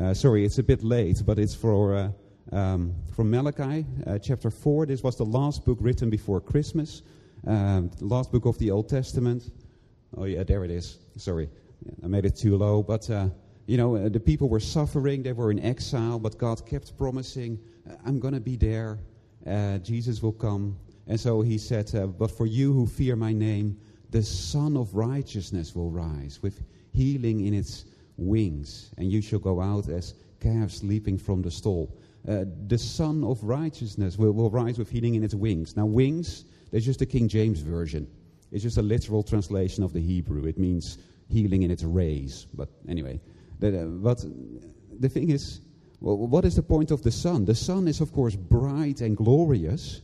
uh, 0.00 0.14
sorry, 0.14 0.44
it's 0.44 0.58
a 0.58 0.62
bit 0.62 0.82
late, 0.82 1.22
but 1.26 1.38
it's 1.38 1.54
for, 1.54 1.94
uh, 1.94 2.56
um, 2.56 2.94
from 3.14 3.30
Malachi 3.30 3.84
uh, 4.06 4.18
chapter 4.18 4.50
4. 4.50 4.86
This 4.86 5.02
was 5.02 5.16
the 5.16 5.24
last 5.24 5.66
book 5.66 5.76
written 5.82 6.08
before 6.08 6.40
Christmas, 6.40 7.02
um, 7.46 7.90
the 7.98 8.06
last 8.06 8.32
book 8.32 8.46
of 8.46 8.56
the 8.58 8.70
Old 8.70 8.88
Testament. 8.88 9.50
Oh, 10.16 10.24
yeah, 10.24 10.44
there 10.44 10.64
it 10.64 10.70
is. 10.70 10.98
Sorry, 11.18 11.50
I 12.02 12.06
made 12.06 12.24
it 12.24 12.36
too 12.36 12.56
low. 12.56 12.82
But, 12.82 13.10
uh, 13.10 13.28
you 13.66 13.76
know, 13.76 13.96
uh, 13.96 14.08
the 14.08 14.20
people 14.20 14.48
were 14.48 14.60
suffering, 14.60 15.22
they 15.22 15.32
were 15.32 15.50
in 15.50 15.60
exile, 15.60 16.18
but 16.18 16.38
God 16.38 16.66
kept 16.66 16.96
promising, 16.96 17.58
I'm 18.04 18.18
going 18.18 18.34
to 18.34 18.40
be 18.40 18.56
there, 18.56 18.98
Jesus 19.82 20.22
will 20.22 20.32
come. 20.32 20.76
And 21.06 21.18
so 21.18 21.42
he 21.42 21.58
said, 21.58 21.90
But 22.18 22.30
for 22.30 22.46
you 22.46 22.72
who 22.72 22.86
fear 22.86 23.16
my 23.16 23.32
name, 23.32 23.76
the 24.10 24.22
Sun 24.22 24.76
of 24.76 24.94
Righteousness 24.94 25.74
will 25.74 25.90
rise 25.90 26.40
with 26.42 26.62
healing 26.92 27.46
in 27.46 27.54
its 27.54 27.86
wings, 28.16 28.90
and 28.98 29.10
you 29.10 29.22
shall 29.22 29.38
go 29.38 29.60
out 29.60 29.88
as 29.88 30.14
calves 30.40 30.82
leaping 30.84 31.18
from 31.18 31.42
the 31.42 31.50
stall. 31.50 31.96
Uh, 32.28 32.44
the 32.66 32.78
Sun 32.78 33.24
of 33.24 33.42
Righteousness 33.42 34.18
will, 34.18 34.32
will 34.32 34.50
rise 34.50 34.78
with 34.78 34.90
healing 34.90 35.14
in 35.14 35.24
its 35.24 35.34
wings. 35.34 35.76
Now, 35.76 35.86
wings, 35.86 36.44
there's 36.70 36.84
just 36.84 36.98
the 36.98 37.06
King 37.06 37.26
James 37.28 37.60
Version. 37.60 38.06
It's 38.52 38.62
just 38.62 38.76
a 38.76 38.82
literal 38.82 39.22
translation 39.22 39.82
of 39.82 39.92
the 39.92 40.00
Hebrew. 40.00 40.44
It 40.44 40.58
means 40.58 40.98
healing 41.28 41.62
in 41.62 41.70
its 41.70 41.82
rays. 41.82 42.46
But 42.54 42.68
anyway, 42.86 43.18
uh, 43.64 43.84
but 43.84 44.24
the 44.98 45.08
thing 45.08 45.30
is, 45.30 45.60
well, 46.00 46.16
what 46.16 46.44
is 46.44 46.56
the 46.56 46.62
point 46.62 46.90
of 46.90 47.02
the 47.02 47.12
sun? 47.12 47.44
The 47.44 47.54
sun 47.54 47.86
is, 47.86 48.00
of 48.00 48.12
course, 48.12 48.34
bright 48.34 49.00
and 49.00 49.16
glorious, 49.16 50.00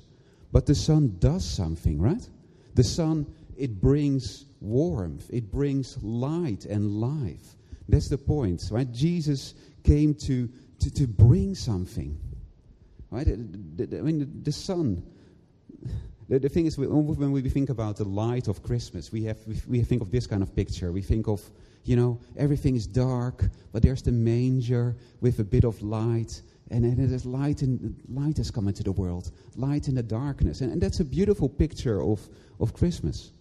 but 0.53 0.67
the 0.67 0.75
sun 0.75 1.17
does 1.19 1.45
something, 1.45 2.01
right? 2.01 2.27
The 2.75 2.85
sun, 2.85 3.27
it 3.57 3.81
brings 3.81 4.45
warmth, 4.61 5.29
it 5.33 5.51
brings 5.51 6.01
light 6.03 6.65
and 6.65 7.01
life. 7.01 7.57
That's 7.89 8.09
the 8.09 8.19
point, 8.19 8.69
right? 8.71 8.91
Jesus 8.93 9.55
came 9.83 10.15
to, 10.15 10.49
to, 10.81 10.91
to 10.91 11.07
bring 11.07 11.55
something, 11.55 12.19
right? 13.11 13.27
The, 13.27 13.99
I 13.99 14.03
mean, 14.03 14.43
the, 14.43 14.53
sun. 14.53 15.03
The, 16.29 16.39
the, 16.39 16.49
thing 16.49 16.67
is, 16.67 16.79
when 16.79 17.33
we 17.33 17.43
think 17.49 17.71
about 17.71 17.97
the 17.97 18.05
light 18.05 18.47
of 18.47 18.63
Christmas, 18.63 19.11
we, 19.11 19.25
have, 19.25 19.39
we 19.67 19.83
think 19.83 20.03
of 20.03 20.11
this 20.11 20.27
kind 20.27 20.43
of 20.43 20.55
picture. 20.55 20.93
We 20.93 21.03
think 21.03 21.27
of, 21.27 21.43
you 21.89 21.97
know, 21.97 22.21
everything 22.37 22.77
is 22.77 22.87
dark, 22.87 23.47
but 23.73 23.83
there's 23.83 24.03
the 24.03 24.13
manger 24.13 24.95
with 25.23 25.39
a 25.39 25.45
bit 25.45 25.65
of 25.65 25.81
light, 25.81 26.43
and 26.71 26.85
then 26.85 27.09
there's 27.09 27.25
light, 27.25 27.63
and 27.63 27.97
light 28.11 28.37
has 28.37 28.51
come 28.51 28.69
into 28.69 28.83
the 28.83 28.93
world, 28.93 29.33
light 29.57 29.89
in 29.89 29.95
the 29.95 30.03
darkness. 30.03 30.61
And, 30.61 30.71
and 30.71 30.83
that's 30.83 31.01
a 31.01 31.05
beautiful 31.05 31.49
picture 31.49 32.03
of, 32.03 32.21
of 32.61 32.75
Christmas. 32.75 33.33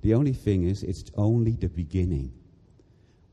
The 0.00 0.12
only 0.14 0.32
thing 0.32 0.64
is, 0.64 0.82
it's 0.82 1.04
only 1.14 1.52
the 1.52 1.68
beginning. 1.68 2.32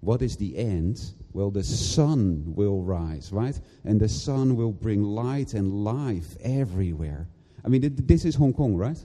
What 0.01 0.21
is 0.21 0.37
the 0.37 0.55
end? 0.55 1.01
Well, 1.33 1.49
the 1.49 1.63
sun 1.63 2.43
will 2.45 2.83
rise, 2.83 3.31
right? 3.33 3.59
And 3.83 3.99
the 3.99 4.09
sun 4.09 4.55
will 4.55 4.71
bring 4.71 5.01
light 5.01 5.55
and 5.55 5.83
life 5.83 6.37
everywhere. 6.43 7.27
I 7.65 7.67
mean, 7.67 7.81
this 8.05 8.25
is 8.25 8.35
Hong 8.35 8.53
Kong, 8.53 8.75
right? 8.75 9.03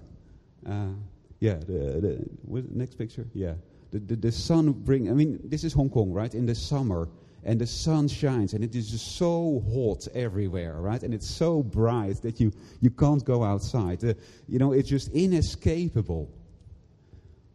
Uh, 0.66 0.92
yeah, 1.40 1.54
the, 1.54 2.26
the 2.50 2.64
next 2.70 2.96
picture? 2.96 3.26
Yeah. 3.32 3.54
The, 3.94 4.00
the, 4.00 4.16
the 4.16 4.32
sun 4.32 4.72
bring, 4.72 5.08
I 5.08 5.12
mean, 5.12 5.38
this 5.44 5.62
is 5.62 5.72
Hong 5.72 5.88
Kong, 5.88 6.12
right? 6.12 6.34
In 6.34 6.46
the 6.46 6.54
summer, 6.56 7.08
and 7.44 7.60
the 7.60 7.66
sun 7.66 8.08
shines, 8.08 8.52
and 8.52 8.64
it 8.64 8.74
is 8.74 8.90
just 8.90 9.16
so 9.16 9.62
hot 9.72 10.08
everywhere, 10.16 10.80
right? 10.80 11.00
And 11.00 11.14
it's 11.14 11.30
so 11.30 11.62
bright 11.62 12.20
that 12.22 12.40
you, 12.40 12.52
you 12.80 12.90
can't 12.90 13.24
go 13.24 13.44
outside. 13.44 14.02
Uh, 14.02 14.14
you 14.48 14.58
know, 14.58 14.72
it's 14.72 14.88
just 14.88 15.12
inescapable. 15.12 16.28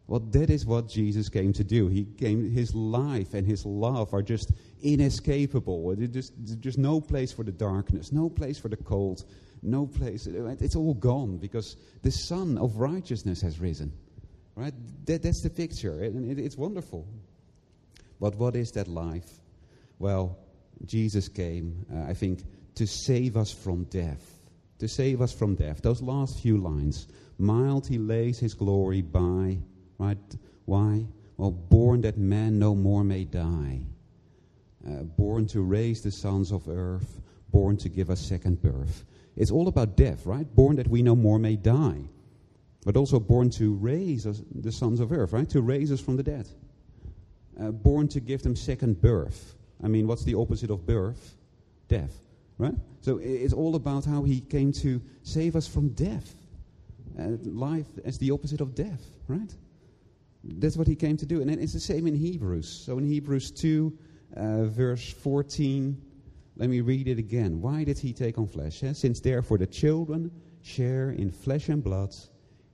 Well, 0.08 0.22
that 0.32 0.50
is 0.50 0.66
what 0.66 0.88
Jesus 0.88 1.28
came 1.28 1.52
to 1.52 1.64
do. 1.66 1.90
He 1.90 2.06
came, 2.06 2.50
his 2.50 2.74
life 2.74 3.34
and 3.34 3.46
his 3.46 3.66
love 3.66 4.14
are 4.14 4.22
just 4.22 4.54
inescapable. 4.82 5.94
There's 5.94 6.10
just, 6.10 6.34
there's 6.38 6.56
just 6.56 6.78
no 6.78 7.02
place 7.02 7.34
for 7.34 7.44
the 7.44 7.52
darkness, 7.52 8.14
no 8.14 8.30
place 8.30 8.58
for 8.58 8.70
the 8.70 8.78
cold, 8.78 9.26
no 9.62 9.88
place. 9.88 10.26
It's 10.26 10.78
all 10.78 10.94
gone 10.94 11.38
because 11.38 11.76
the 12.02 12.12
Sun 12.12 12.58
of 12.60 12.78
righteousness 12.78 13.42
has 13.42 13.60
risen. 13.60 13.92
Right? 14.60 14.74
That, 15.06 15.24
that's 15.24 15.42
the 15.42 15.50
picture, 15.50 16.04
and 16.04 16.30
it, 16.30 16.42
it's 16.42 16.58
wonderful. 16.58 17.08
But 18.20 18.36
what 18.36 18.56
is 18.56 18.72
that 18.72 18.88
life? 18.88 19.30
Well, 20.00 20.38
Jesus 20.86 21.30
came, 21.30 21.86
uh, 21.94 22.10
I 22.10 22.14
think, 22.14 22.44
to 22.76 22.86
save 22.86 23.38
us 23.38 23.52
from 23.52 23.86
death. 23.86 24.40
To 24.80 24.88
save 24.88 25.22
us 25.22 25.32
from 25.32 25.56
death. 25.56 25.82
Those 25.82 26.02
last 26.02 26.42
few 26.42 26.58
lines. 26.58 27.08
Mild 27.38 27.88
he 27.88 27.98
lays 27.98 28.40
his 28.40 28.54
glory 28.54 29.02
by 29.02 29.60
Right? 30.00 30.18
Why? 30.66 31.06
Well, 31.38 31.52
born 31.52 32.02
that 32.02 32.18
man 32.18 32.58
no 32.58 32.74
more 32.74 33.04
may 33.04 33.26
die. 33.26 33.82
Uh, 34.88 35.04
born 35.04 35.46
to 35.48 35.62
raise 35.62 36.02
the 36.02 36.12
sons 36.12 36.52
of 36.52 36.68
earth, 36.70 37.20
born 37.52 37.76
to 37.78 37.90
give 37.90 38.10
us 38.10 38.22
second 38.22 38.62
birth. 38.62 39.04
It's 39.36 39.52
all 39.52 39.68
about 39.68 39.98
death, 39.98 40.26
right? 40.26 40.48
Born 40.56 40.78
that 40.78 40.88
we 40.88 41.02
no 41.02 41.16
more 41.16 41.38
may 41.38 41.58
die. 41.58 42.02
But 42.86 42.96
also 42.96 43.20
born 43.20 43.50
to 43.52 43.74
raise 43.74 44.26
us, 44.26 44.42
the 44.54 44.72
sons 44.72 45.00
of 45.00 45.12
earth, 45.12 45.34
right? 45.34 45.50
To 45.50 45.62
raise 45.62 45.92
us 45.92 46.00
from 46.00 46.16
the 46.16 46.24
dead. 46.24 46.48
Uh, 47.60 47.72
born 47.72 48.08
to 48.08 48.20
give 48.20 48.42
them 48.42 48.56
second 48.56 49.02
birth. 49.02 49.56
I 49.84 49.88
mean, 49.88 50.08
what's 50.08 50.24
the 50.24 50.36
opposite 50.36 50.70
of 50.70 50.86
birth? 50.86 51.36
Death, 51.88 52.22
right? 52.58 52.76
So 53.02 53.18
it's 53.18 53.54
all 53.54 53.76
about 53.76 54.06
how 54.06 54.24
he 54.24 54.42
came 54.42 54.72
to 54.74 55.02
save 55.24 55.56
us 55.56 55.68
from 55.68 55.90
death. 55.90 56.36
Uh, 57.18 57.38
life 57.44 57.88
as 58.06 58.18
the 58.18 58.32
opposite 58.32 58.62
of 58.62 58.76
death, 58.76 59.04
right? 59.28 59.54
That's 60.44 60.78
what 60.78 60.88
he 60.88 60.96
came 60.96 61.18
to 61.18 61.26
do. 61.26 61.42
And 61.42 61.52
it's 61.52 61.74
the 61.74 61.80
same 61.80 62.08
in 62.08 62.16
Hebrews. 62.16 62.68
So 62.86 62.98
in 62.98 63.06
Hebrews 63.06 63.52
2, 63.52 63.98
uh, 64.38 64.64
verse 64.66 65.12
14, 65.12 66.02
let 66.56 66.70
me 66.70 66.82
read 66.82 67.08
it 67.08 67.18
again. 67.18 67.62
Why 67.62 67.84
did 67.84 67.98
he 67.98 68.14
take 68.14 68.38
on 68.38 68.48
flesh? 68.48 68.84
Eh? 68.84 68.94
Since 68.94 69.20
therefore 69.20 69.58
the 69.58 69.68
children 69.68 70.32
share 70.62 71.12
in 71.12 71.32
flesh 71.32 71.70
and 71.70 71.84
blood, 71.84 72.16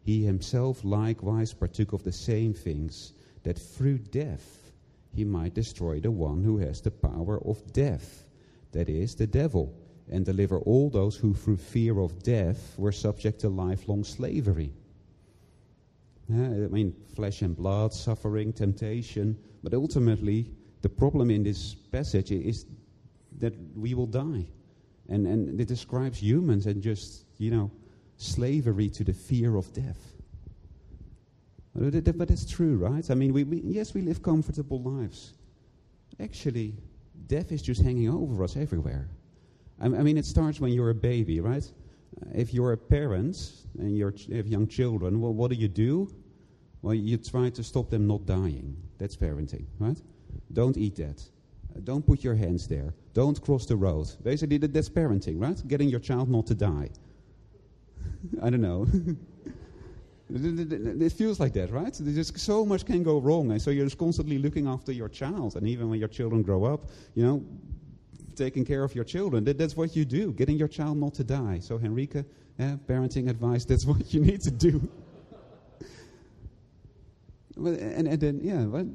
he 0.06 0.24
himself 0.24 0.84
likewise 0.84 1.52
partook 1.52 1.92
of 1.92 2.04
the 2.04 2.12
same 2.12 2.54
things, 2.54 3.14
that 3.42 3.58
through 3.58 3.98
death 3.98 4.72
he 5.16 5.24
might 5.24 5.56
destroy 5.56 6.00
the 6.00 6.12
one 6.12 6.44
who 6.44 6.60
has 6.60 6.80
the 6.80 6.92
power 6.92 7.42
of 7.44 7.74
death, 7.74 8.26
that 8.72 8.88
is, 8.88 9.16
the 9.16 9.26
devil, 9.26 9.74
and 10.12 10.24
deliver 10.24 10.60
all 10.60 10.92
those 10.92 11.18
who 11.18 11.34
through 11.34 11.58
fear 11.58 12.00
of 12.00 12.22
death 12.22 12.78
were 12.78 12.92
subject 12.92 13.40
to 13.40 13.50
lifelong 13.50 14.04
slavery. 14.04 14.72
Eh, 16.32 16.36
I 16.36 16.68
mean, 16.68 16.94
flesh 17.16 17.42
and 17.42 17.56
blood, 17.56 17.92
suffering, 17.92 18.54
temptation. 18.54 19.36
But 19.64 19.74
ultimately, 19.74 20.52
the 20.84 20.90
problem 20.90 21.32
in 21.32 21.42
this 21.42 21.74
passage 21.74 22.32
is 22.32 22.66
that 23.40 23.54
we 23.76 23.96
will 23.96 24.08
die. 24.08 24.46
And, 25.10 25.26
and 25.26 25.60
it 25.60 25.68
describes 25.68 26.22
humans 26.22 26.68
and 26.68 26.82
just, 26.82 27.26
you 27.40 27.50
know, 27.50 27.72
slavery 28.18 28.90
to 28.90 29.04
the 29.04 29.14
fear 29.14 29.56
of 29.56 29.72
death. 29.74 30.14
But 31.74 32.32
it's 32.32 32.46
true, 32.46 32.78
right? 32.78 33.10
I 33.10 33.16
mean, 33.16 33.34
we, 33.34 33.44
we, 33.44 33.62
yes, 33.62 33.94
we 33.94 34.02
live 34.02 34.24
comfortable 34.24 34.82
lives. 34.82 35.34
Actually, 36.22 36.74
death 37.28 37.52
is 37.52 37.62
just 37.62 37.82
hanging 37.82 38.10
over 38.10 38.44
us 38.44 38.56
everywhere. 38.56 39.10
I, 39.82 39.86
I 39.86 40.04
mean, 40.04 40.18
it 40.18 40.26
starts 40.26 40.62
when 40.62 40.72
you're 40.72 40.92
a 40.92 40.96
baby, 40.96 41.42
right? 41.42 41.70
if 42.34 42.54
you're 42.54 42.74
a 42.74 42.78
parent 42.78 43.52
and 43.80 43.96
you 43.98 44.06
have 44.34 44.48
young 44.48 44.68
children, 44.68 45.20
well, 45.22 45.34
what 45.34 45.50
do 45.50 45.56
you 45.56 45.68
do? 45.68 46.14
Well, 46.82 46.94
you 46.94 47.18
try 47.18 47.50
to 47.50 47.64
stop 47.64 47.90
them 47.90 48.08
not 48.08 48.26
dying. 48.26 48.78
That's 48.98 49.16
parenting, 49.16 49.66
right? 49.80 50.00
Don't 50.54 50.78
eat 50.78 50.96
that. 50.98 51.22
Uh, 51.76 51.80
don't 51.84 52.06
put 52.06 52.24
your 52.24 52.36
hands 52.36 52.68
there. 52.68 52.94
Don't 53.14 53.42
cross 53.42 53.66
the 53.66 53.76
road. 53.76 54.12
Basically, 54.24 54.58
that, 54.58 54.74
that's 54.74 54.90
parenting, 54.90 55.42
right? 55.42 55.62
Getting 55.68 55.90
your 55.90 56.00
child 56.00 56.30
not 56.30 56.46
to 56.48 56.56
die. 56.56 56.90
I 58.42 58.50
don't 58.50 58.62
know. 58.62 58.88
it 60.30 61.12
feels 61.12 61.40
like 61.40 61.54
that, 61.54 61.72
right? 61.72 61.96
There's 62.00 62.42
so 62.42 62.66
much 62.66 62.86
can 62.86 63.04
go 63.04 63.20
wrong, 63.20 63.52
and 63.52 63.62
so 63.62 63.70
you're 63.72 63.86
just 63.86 63.98
constantly 63.98 64.38
looking 64.38 64.68
after 64.68 64.92
your 64.92 65.10
child. 65.10 65.56
And 65.56 65.68
even 65.68 65.90
when 65.90 66.00
your 66.00 66.08
children 66.08 66.42
grow 66.42 66.66
up, 66.66 66.90
you 67.14 67.24
know, 67.24 67.44
taking 68.36 68.66
care 68.66 68.84
of 68.84 68.94
your 68.94 69.06
children. 69.06 69.44
That, 69.46 69.58
that's 69.58 69.76
what 69.76 69.96
you 69.96 70.06
do, 70.06 70.32
getting 70.34 70.58
your 70.58 70.68
child 70.68 70.98
not 70.98 71.14
to 71.16 71.24
die. 71.24 71.60
So, 71.60 71.78
Henrike, 71.80 72.26
yeah, 72.60 72.76
parenting 72.88 73.30
advice, 73.30 73.66
that's 73.66 73.86
what 73.92 74.14
you 74.14 74.22
need 74.22 74.42
to 74.42 74.52
do. 74.52 74.88
and, 77.56 78.08
and 78.08 78.20
then, 78.20 78.40
yeah, 78.44 78.66
well, 78.66 78.88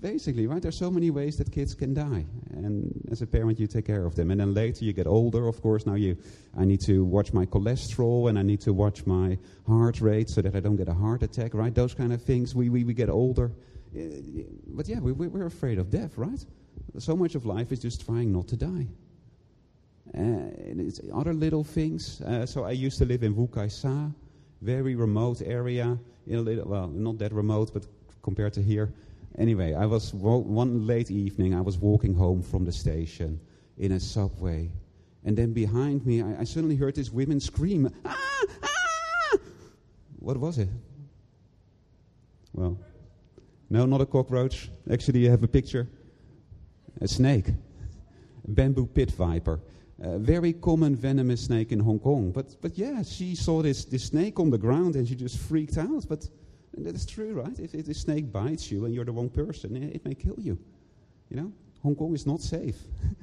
basically, 0.00 0.46
right? 0.46 0.62
There's 0.62 0.78
so 0.78 0.90
many 0.90 1.10
ways 1.10 1.36
that 1.36 1.50
kids 1.52 1.74
can 1.74 1.94
die, 1.94 2.24
and 2.50 2.92
as 3.10 3.22
a 3.22 3.26
parent, 3.26 3.60
you 3.60 3.66
take 3.66 3.86
care 3.86 4.06
of 4.06 4.14
them. 4.14 4.30
And 4.30 4.40
then 4.40 4.54
later, 4.54 4.84
you 4.84 4.92
get 4.92 5.06
older. 5.06 5.46
Of 5.46 5.60
course, 5.62 5.86
now 5.86 5.94
you, 5.94 6.16
I 6.58 6.64
need 6.64 6.80
to 6.82 7.04
watch 7.04 7.32
my 7.32 7.46
cholesterol, 7.46 8.28
and 8.28 8.38
I 8.38 8.42
need 8.42 8.60
to 8.62 8.72
watch 8.72 9.06
my 9.06 9.38
heart 9.66 10.00
rate 10.00 10.28
so 10.30 10.42
that 10.42 10.54
I 10.54 10.60
don't 10.60 10.76
get 10.76 10.88
a 10.88 10.94
heart 10.94 11.22
attack. 11.22 11.54
Right? 11.54 11.74
Those 11.74 11.94
kind 11.94 12.12
of 12.12 12.22
things. 12.22 12.54
We 12.54 12.68
we, 12.68 12.84
we 12.84 12.94
get 12.94 13.08
older, 13.10 13.52
uh, 13.96 14.00
but 14.68 14.88
yeah, 14.88 15.00
we, 15.00 15.12
we're 15.12 15.46
afraid 15.46 15.78
of 15.78 15.90
death, 15.90 16.16
right? 16.16 16.44
So 16.98 17.16
much 17.16 17.34
of 17.34 17.44
life 17.44 17.72
is 17.72 17.80
just 17.80 18.04
trying 18.04 18.32
not 18.32 18.48
to 18.48 18.56
die. 18.56 18.86
Uh, 20.16 20.50
it's 20.88 21.00
other 21.14 21.32
little 21.32 21.62
things. 21.62 22.20
Uh, 22.20 22.44
so 22.46 22.64
I 22.64 22.72
used 22.72 22.98
to 22.98 23.04
live 23.04 23.22
in 23.22 23.36
Wu 23.36 23.46
Kai 23.46 23.68
Sha, 23.68 24.08
very 24.60 24.94
remote 24.94 25.40
area. 25.44 25.98
In 26.26 26.38
a 26.38 26.42
little, 26.42 26.68
well, 26.68 26.88
not 26.88 27.18
that 27.18 27.32
remote, 27.32 27.72
but 27.72 27.86
compared 28.22 28.52
to 28.54 28.62
here. 28.62 28.92
Anyway, 29.38 29.74
I 29.74 29.86
was 29.86 30.12
one 30.12 30.86
late 30.86 31.10
evening. 31.10 31.54
I 31.54 31.60
was 31.60 31.78
walking 31.78 32.14
home 32.14 32.42
from 32.42 32.64
the 32.64 32.72
station 32.72 33.40
in 33.78 33.92
a 33.92 34.00
subway, 34.00 34.70
and 35.24 35.36
then 35.36 35.52
behind 35.52 36.04
me, 36.04 36.22
I, 36.22 36.40
I 36.40 36.44
suddenly 36.44 36.76
heard 36.76 36.94
this 36.94 37.10
woman 37.10 37.40
scream. 37.40 37.90
Ah, 38.04 38.18
ah! 38.62 39.38
What 40.18 40.36
was 40.36 40.58
it? 40.58 40.68
Well, 42.52 42.78
no, 43.70 43.86
not 43.86 44.00
a 44.00 44.06
cockroach. 44.06 44.70
Actually, 44.90 45.20
you 45.20 45.30
have 45.30 45.42
a 45.42 45.48
picture. 45.48 45.88
A 47.00 47.08
snake, 47.08 47.48
a 47.48 48.50
bamboo 48.50 48.86
pit 48.86 49.12
viper. 49.12 49.60
A 50.02 50.18
very 50.18 50.52
common 50.52 50.96
venomous 50.96 51.42
snake 51.44 51.72
in 51.72 51.78
Hong 51.78 51.98
Kong. 51.98 52.32
But, 52.32 52.56
but 52.60 52.76
yeah, 52.76 53.02
she 53.02 53.34
saw 53.34 53.62
this, 53.62 53.84
this 53.84 54.04
snake 54.04 54.40
on 54.40 54.50
the 54.50 54.58
ground 54.58 54.96
and 54.96 55.06
she 55.06 55.14
just 55.14 55.38
freaked 55.38 55.78
out. 55.78 56.06
But 56.08 56.28
that 56.74 56.94
is 56.94 57.04
true, 57.06 57.34
right? 57.34 57.58
If, 57.58 57.74
if 57.74 57.88
a 57.88 57.94
snake 57.94 58.30
bites 58.32 58.70
you 58.70 58.84
and 58.84 58.94
you're 58.94 59.04
the 59.04 59.12
wrong 59.12 59.28
person, 59.28 59.76
it 59.76 60.04
may 60.04 60.14
kill 60.14 60.36
you. 60.38 60.58
You 61.28 61.36
know? 61.36 61.52
Hong 61.82 61.96
Kong 61.96 62.14
is 62.14 62.26
not 62.26 62.40
safe. 62.40 62.76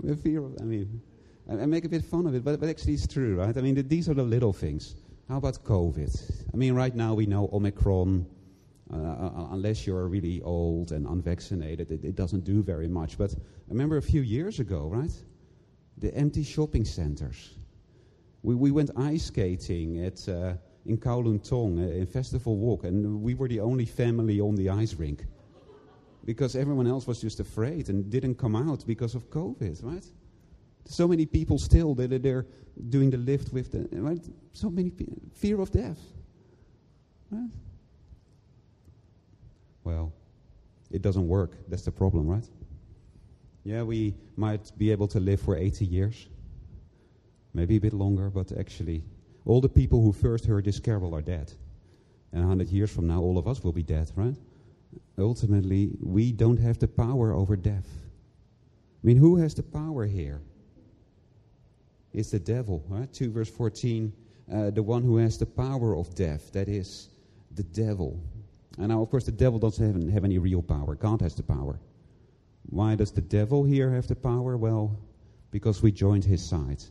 we 0.00 0.14
fear 0.16 0.44
of, 0.44 0.56
I 0.60 0.64
mean, 0.64 1.00
I, 1.50 1.54
I, 1.54 1.66
make 1.66 1.84
a 1.84 1.88
bit 1.88 2.04
fun 2.04 2.26
of 2.26 2.34
it, 2.34 2.44
but, 2.44 2.60
but 2.60 2.68
actually 2.68 2.94
it's 2.94 3.06
true, 3.06 3.36
right? 3.36 3.56
I 3.56 3.60
mean, 3.60 3.74
the, 3.74 3.82
these 3.82 4.08
are 4.08 4.14
the 4.14 4.22
little 4.22 4.52
things. 4.52 4.94
How 5.28 5.38
about 5.38 5.64
COVID? 5.64 6.46
I 6.52 6.56
mean, 6.56 6.74
right 6.74 6.94
now 6.94 7.14
we 7.14 7.26
know 7.26 7.48
Omicron, 7.52 8.26
uh, 8.92 8.96
uh, 8.96 9.48
unless 9.52 9.86
you're 9.86 10.06
really 10.06 10.42
old 10.42 10.92
and 10.92 11.06
unvaccinated, 11.06 11.90
it, 11.90 12.04
it, 12.04 12.14
doesn't 12.14 12.44
do 12.44 12.62
very 12.62 12.88
much. 12.88 13.16
But 13.16 13.34
I 13.34 13.70
remember 13.70 13.96
a 13.96 14.02
few 14.02 14.20
years 14.20 14.60
ago, 14.60 14.88
right? 14.92 15.12
The 15.98 16.14
empty 16.14 16.44
shopping 16.44 16.84
centers. 16.84 17.54
We, 18.44 18.54
we 18.54 18.70
went 18.70 18.90
ice 18.94 19.24
skating 19.24 20.04
at, 20.04 20.28
uh, 20.28 20.52
in 20.84 20.98
Kowloon 20.98 21.42
Tong, 21.42 21.78
uh, 21.78 21.82
in 21.82 22.06
Festival 22.06 22.58
Walk, 22.58 22.84
and 22.84 23.22
we 23.22 23.34
were 23.34 23.48
the 23.48 23.58
only 23.58 23.86
family 23.86 24.38
on 24.38 24.54
the 24.54 24.68
ice 24.68 24.94
rink. 24.94 25.24
Because 26.26 26.54
everyone 26.54 26.86
else 26.86 27.06
was 27.06 27.20
just 27.20 27.40
afraid 27.40 27.88
and 27.88 28.10
didn't 28.10 28.36
come 28.36 28.54
out 28.54 28.86
because 28.86 29.14
of 29.14 29.30
COVID, 29.30 29.82
right? 29.82 30.04
So 30.84 31.08
many 31.08 31.24
people 31.24 31.58
still, 31.58 31.94
they're, 31.94 32.18
they're 32.18 32.46
doing 32.90 33.08
the 33.08 33.16
lift 33.16 33.50
with 33.50 33.72
the, 33.72 33.88
right? 33.98 34.22
So 34.52 34.68
many, 34.68 34.92
fear 35.32 35.58
of 35.60 35.70
death. 35.70 35.98
Right? 37.30 37.50
Well, 39.84 40.12
it 40.90 41.00
doesn't 41.00 41.26
work. 41.26 41.52
That's 41.68 41.84
the 41.84 41.92
problem, 41.92 42.26
right? 42.26 42.48
Yeah, 43.64 43.82
we 43.84 44.14
might 44.36 44.70
be 44.76 44.92
able 44.92 45.08
to 45.08 45.20
live 45.20 45.40
for 45.40 45.56
80 45.56 45.86
years, 45.86 46.26
maybe 47.54 47.76
a 47.76 47.80
bit 47.80 47.92
longer, 47.92 48.28
but 48.28 48.52
actually, 48.58 49.02
all 49.46 49.60
the 49.60 49.68
people 49.68 50.02
who 50.02 50.12
first 50.12 50.44
heard 50.44 50.64
this 50.64 50.80
carol 50.80 51.14
are 51.14 51.22
dead. 51.22 51.52
And 52.32 52.42
100 52.42 52.68
years 52.68 52.90
from 52.90 53.06
now, 53.06 53.20
all 53.20 53.38
of 53.38 53.46
us 53.46 53.62
will 53.62 53.72
be 53.72 53.82
dead, 53.82 54.10
right? 54.16 54.34
Ultimately, 55.18 55.90
we 56.00 56.32
don't 56.32 56.58
have 56.58 56.78
the 56.78 56.88
power 56.88 57.32
over 57.32 57.56
death. 57.56 57.86
I 59.02 59.06
mean, 59.06 59.16
who 59.16 59.36
has 59.36 59.54
the 59.54 59.62
power 59.62 60.04
here? 60.04 60.40
It's 62.12 62.30
the 62.30 62.38
devil, 62.38 62.84
right? 62.88 63.12
2 63.12 63.30
verse 63.30 63.50
14, 63.50 64.12
uh, 64.52 64.70
the 64.70 64.82
one 64.82 65.02
who 65.02 65.16
has 65.18 65.38
the 65.38 65.46
power 65.46 65.96
of 65.96 66.14
death, 66.14 66.52
that 66.52 66.68
is 66.68 67.08
the 67.54 67.62
devil. 67.62 68.20
And 68.78 68.88
now, 68.88 69.02
of 69.02 69.10
course, 69.10 69.24
the 69.24 69.32
devil 69.32 69.58
doesn't 69.58 70.02
have, 70.02 70.12
have 70.12 70.24
any 70.24 70.38
real 70.38 70.62
power. 70.62 70.94
God 70.94 71.20
has 71.20 71.34
the 71.34 71.42
power. 71.42 71.78
Why 72.70 72.94
does 72.94 73.12
the 73.12 73.20
devil 73.20 73.62
here 73.62 73.90
have 73.90 74.08
the 74.08 74.16
power? 74.16 74.56
Well, 74.56 74.98
because 75.50 75.82
we 75.82 75.92
joined 75.92 76.24
his 76.24 76.44
side. 76.44 76.82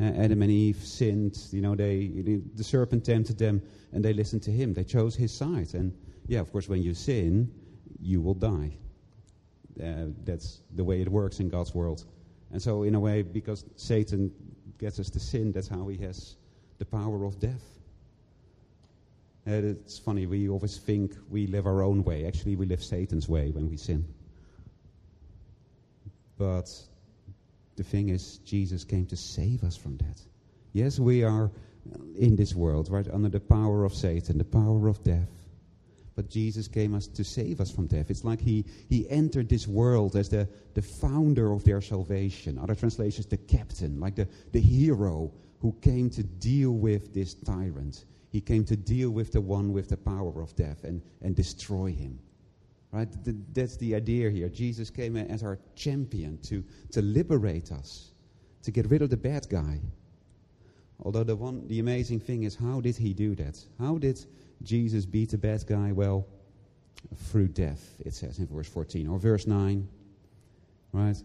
Uh, 0.00 0.04
Adam 0.04 0.42
and 0.42 0.50
Eve 0.50 0.76
sinned. 0.76 1.38
You 1.50 1.60
know, 1.60 1.74
they 1.74 2.08
the 2.54 2.64
serpent 2.64 3.04
tempted 3.04 3.38
them, 3.38 3.62
and 3.92 4.04
they 4.04 4.12
listened 4.12 4.42
to 4.42 4.50
him. 4.50 4.74
They 4.74 4.84
chose 4.84 5.14
his 5.14 5.32
side. 5.32 5.74
And 5.74 5.92
yeah, 6.26 6.40
of 6.40 6.50
course, 6.52 6.68
when 6.68 6.82
you 6.82 6.94
sin, 6.94 7.52
you 8.00 8.20
will 8.20 8.34
die. 8.34 8.72
Uh, 9.82 10.06
that's 10.24 10.60
the 10.74 10.84
way 10.84 11.00
it 11.00 11.08
works 11.08 11.40
in 11.40 11.48
God's 11.48 11.74
world. 11.74 12.04
And 12.50 12.60
so, 12.60 12.82
in 12.82 12.94
a 12.94 13.00
way, 13.00 13.22
because 13.22 13.64
Satan 13.76 14.30
gets 14.78 14.98
us 14.98 15.08
to 15.10 15.20
sin, 15.20 15.52
that's 15.52 15.68
how 15.68 15.88
he 15.88 15.96
has 15.98 16.36
the 16.78 16.84
power 16.84 17.24
of 17.24 17.38
death. 17.38 17.62
Uh, 19.46 19.52
it's 19.52 19.98
funny, 19.98 20.26
we 20.26 20.48
always 20.48 20.78
think 20.78 21.14
we 21.30 21.46
live 21.46 21.66
our 21.66 21.82
own 21.82 22.04
way. 22.04 22.26
Actually, 22.26 22.54
we 22.54 22.66
live 22.66 22.82
Satan's 22.82 23.28
way 23.28 23.50
when 23.50 23.68
we 23.68 23.76
sin. 23.76 24.04
But 26.38 26.70
the 27.76 27.82
thing 27.82 28.10
is, 28.10 28.38
Jesus 28.38 28.84
came 28.84 29.06
to 29.06 29.16
save 29.16 29.64
us 29.64 29.76
from 29.76 29.96
that. 29.98 30.20
Yes, 30.72 30.98
we 30.98 31.22
are 31.24 31.50
in 32.16 32.36
this 32.36 32.54
world, 32.54 32.90
right, 32.90 33.08
under 33.12 33.28
the 33.28 33.40
power 33.40 33.84
of 33.84 33.94
Satan, 33.94 34.38
the 34.38 34.44
power 34.44 34.88
of 34.88 35.02
death. 35.02 35.30
But 36.14 36.28
Jesus 36.28 36.68
came 36.68 36.94
us 36.94 37.06
to 37.06 37.24
save 37.24 37.60
us 37.60 37.70
from 37.70 37.86
death. 37.86 38.10
It's 38.10 38.24
like 38.24 38.40
he, 38.40 38.66
he 38.88 39.08
entered 39.08 39.48
this 39.48 39.66
world 39.66 40.14
as 40.14 40.28
the, 40.28 40.46
the 40.74 40.82
founder 40.82 41.52
of 41.52 41.64
their 41.64 41.80
salvation. 41.80 42.58
Other 42.58 42.74
translations, 42.74 43.26
the 43.26 43.38
captain, 43.38 43.98
like 43.98 44.16
the, 44.16 44.28
the 44.52 44.60
hero 44.60 45.32
who 45.60 45.72
came 45.80 46.10
to 46.10 46.22
deal 46.22 46.72
with 46.72 47.14
this 47.14 47.32
tyrant. 47.34 48.04
He 48.30 48.40
came 48.40 48.64
to 48.66 48.76
deal 48.76 49.10
with 49.10 49.32
the 49.32 49.40
one 49.40 49.72
with 49.72 49.88
the 49.88 49.96
power 49.96 50.42
of 50.42 50.54
death 50.54 50.84
and, 50.84 51.00
and 51.22 51.34
destroy 51.34 51.92
him. 51.92 52.18
Right? 52.92 53.08
that's 53.54 53.78
the 53.78 53.94
idea 53.94 54.28
here. 54.28 54.50
Jesus 54.50 54.90
came 54.90 55.16
as 55.16 55.42
our 55.42 55.58
champion 55.74 56.38
to, 56.42 56.62
to 56.90 57.00
liberate 57.00 57.72
us, 57.72 58.12
to 58.64 58.70
get 58.70 58.90
rid 58.90 59.00
of 59.00 59.08
the 59.08 59.16
bad 59.16 59.48
guy. 59.48 59.80
Although 61.00 61.24
the 61.24 61.34
one 61.34 61.66
the 61.68 61.80
amazing 61.80 62.20
thing 62.20 62.44
is 62.44 62.54
how 62.54 62.80
did 62.80 62.96
he 62.96 63.14
do 63.14 63.34
that? 63.36 63.58
How 63.80 63.96
did 63.96 64.24
Jesus 64.62 65.06
beat 65.06 65.30
the 65.30 65.38
bad 65.38 65.64
guy? 65.66 65.90
Well, 65.90 66.26
through 67.16 67.48
death, 67.48 67.96
it 68.04 68.14
says 68.14 68.38
in 68.38 68.46
verse 68.46 68.68
14 68.68 69.08
or 69.08 69.18
verse 69.18 69.46
9. 69.46 69.88
Right? 70.92 71.16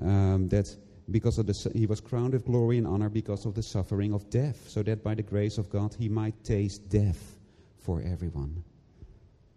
Um, 0.00 0.48
that 0.50 0.74
because 1.10 1.38
of 1.38 1.46
the, 1.46 1.72
he 1.74 1.86
was 1.86 2.00
crowned 2.00 2.32
with 2.32 2.46
glory 2.46 2.78
and 2.78 2.86
honor 2.86 3.08
because 3.08 3.46
of 3.46 3.54
the 3.54 3.62
suffering 3.62 4.14
of 4.14 4.30
death, 4.30 4.68
so 4.68 4.82
that 4.84 5.02
by 5.02 5.14
the 5.14 5.22
grace 5.22 5.58
of 5.58 5.68
God 5.70 5.94
he 5.98 6.08
might 6.08 6.44
taste 6.44 6.88
death 6.88 7.36
for 7.80 8.00
everyone. 8.02 8.62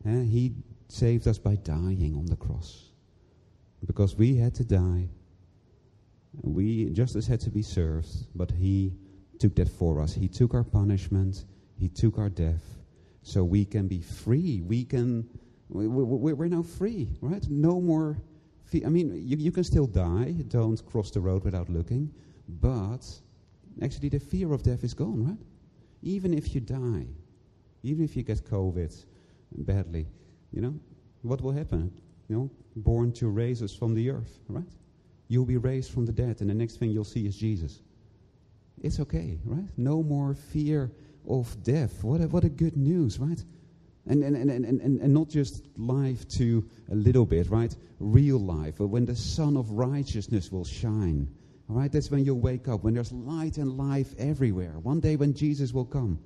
Eh, 0.06 0.24
he 0.24 0.54
saved 0.90 1.28
us 1.28 1.38
by 1.38 1.56
dying 1.56 2.16
on 2.18 2.26
the 2.26 2.36
cross. 2.36 2.90
Because 3.86 4.16
we 4.16 4.36
had 4.36 4.54
to 4.56 4.66
die. 4.66 5.08
We 6.42 6.90
justice 6.90 7.26
had 7.28 7.40
to 7.42 7.50
be 7.50 7.62
served, 7.62 8.10
but 8.36 8.52
he 8.52 8.94
took 9.40 9.56
that 9.56 9.70
for 9.70 10.02
us. 10.02 10.14
He 10.14 10.28
took 10.28 10.54
our 10.54 10.64
punishment, 10.64 11.46
he 11.78 11.88
took 11.88 12.18
our 12.18 12.30
death, 12.30 12.64
so 13.22 13.44
we 13.44 13.66
can 13.66 13.88
be 13.88 14.02
free. 14.02 14.62
We 14.62 14.84
can, 14.84 15.28
we, 15.70 15.88
we, 15.88 16.34
we're 16.34 16.48
now 16.48 16.64
free, 16.64 17.10
right? 17.22 17.46
No 17.50 17.80
more 17.80 18.18
fear. 18.66 18.86
I 18.86 18.90
mean, 18.90 19.14
you, 19.16 19.38
you 19.38 19.52
can 19.52 19.64
still 19.64 19.88
die. 19.88 20.36
Don't 20.48 20.84
cross 20.86 21.12
the 21.12 21.22
road 21.22 21.44
without 21.44 21.70
looking. 21.70 22.12
But 22.48 23.08
actually, 23.82 24.10
the 24.10 24.20
fear 24.20 24.52
of 24.54 24.64
death 24.64 24.84
is 24.84 24.94
gone, 24.94 25.26
right? 25.26 25.38
Even 26.02 26.34
if 26.34 26.54
you 26.54 26.62
die, 26.62 27.06
even 27.84 28.04
if 28.04 28.16
you 28.16 28.24
get 28.24 28.44
COVID 28.46 29.06
badly, 29.52 30.08
you 30.52 30.62
know, 30.62 30.74
what 31.22 31.42
will 31.42 31.52
happen? 31.52 31.92
You 32.28 32.36
know, 32.36 32.52
born 32.76 33.12
to 33.14 33.28
raise 33.28 33.62
us 33.62 33.74
from 33.74 33.94
the 33.94 34.10
earth, 34.10 34.40
right? 34.48 34.64
You'll 35.28 35.46
be 35.46 35.58
raised 35.58 35.92
from 35.92 36.06
the 36.06 36.12
dead, 36.12 36.42
and 36.42 36.50
the 36.50 36.54
next 36.54 36.78
thing 36.78 36.92
you'll 36.92 37.04
see 37.04 37.26
is 37.26 37.36
Jesus. 37.36 37.82
It's 38.82 39.00
okay, 39.00 39.38
right? 39.44 39.68
No 39.78 40.02
more 40.02 40.34
fear 40.34 40.92
of 41.28 41.64
death. 41.64 42.04
What 42.04 42.22
a, 42.22 42.28
what 42.28 42.44
a 42.44 42.50
good 42.50 42.78
news, 42.78 43.20
right? 43.20 43.44
And, 44.08 44.24
and, 44.24 44.36
and, 44.36 44.50
and, 44.66 44.82
and, 44.82 45.14
not 45.14 45.30
just 45.30 45.68
life 45.78 46.28
to 46.30 46.68
a 46.92 46.96
little 46.96 47.26
bit, 47.26 47.50
right? 47.52 47.76
Real 48.00 48.40
life. 48.40 48.76
But 48.80 48.88
when 48.88 49.06
the 49.06 49.16
sun 49.16 49.56
of 49.56 49.70
righteousness 49.72 50.52
will 50.52 50.66
shine. 50.66 51.30
All 51.70 51.76
right? 51.76 51.92
That's 51.92 52.10
when 52.10 52.26
you'll 52.26 52.40
wake 52.40 52.68
up, 52.68 52.84
when 52.84 52.96
there's 52.96 53.12
light 53.12 53.58
and 53.58 53.78
life 53.78 54.16
everywhere. 54.18 54.80
One 54.82 55.00
day 55.00 55.16
when 55.16 55.34
Jesus 55.34 55.74
will 55.74 55.86
come. 55.86 56.20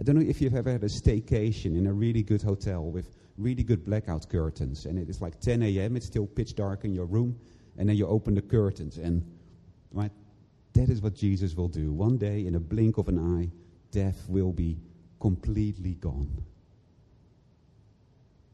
I 0.00 0.02
don't 0.02 0.16
know 0.16 0.22
if 0.22 0.40
you've 0.40 0.54
ever 0.54 0.72
had 0.72 0.82
a 0.82 0.86
staycation 0.86 1.76
in 1.76 1.86
a 1.86 1.92
really 1.92 2.22
good 2.22 2.42
hotel 2.42 2.82
with 2.82 3.14
really 3.36 3.62
good 3.62 3.84
blackout 3.84 4.28
curtains. 4.28 4.86
And 4.86 4.98
it 4.98 5.08
is 5.08 5.20
like 5.20 5.40
10 5.40 5.62
a.m., 5.62 5.96
it's 5.96 6.06
still 6.06 6.26
pitch 6.26 6.54
dark 6.54 6.84
in 6.84 6.94
your 6.94 7.06
room. 7.06 7.38
And 7.76 7.88
then 7.88 7.96
you 7.96 8.06
open 8.06 8.34
the 8.34 8.42
curtains. 8.42 8.98
And, 8.98 9.24
right? 9.92 10.12
That 10.74 10.88
is 10.88 11.02
what 11.02 11.14
Jesus 11.14 11.54
will 11.54 11.68
do. 11.68 11.92
One 11.92 12.16
day, 12.18 12.46
in 12.46 12.54
a 12.54 12.60
blink 12.60 12.98
of 12.98 13.08
an 13.08 13.18
eye, 13.18 13.50
death 13.90 14.24
will 14.28 14.52
be 14.52 14.78
completely 15.20 15.94
gone. 15.94 16.44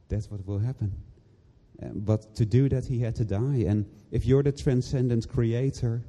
That's 0.09 0.31
what 0.31 0.47
will 0.47 0.59
happen. 0.59 0.93
Um, 1.83 2.01
but 2.01 2.35
to 2.35 2.45
do 2.45 2.69
that, 2.69 2.85
he 2.85 2.99
had 2.99 3.14
to 3.16 3.25
die. 3.25 3.64
And 3.66 3.87
if 4.11 4.27
you're 4.27 4.43
the 4.43 4.53
transcendent 4.53 5.29
creator, 5.29 6.03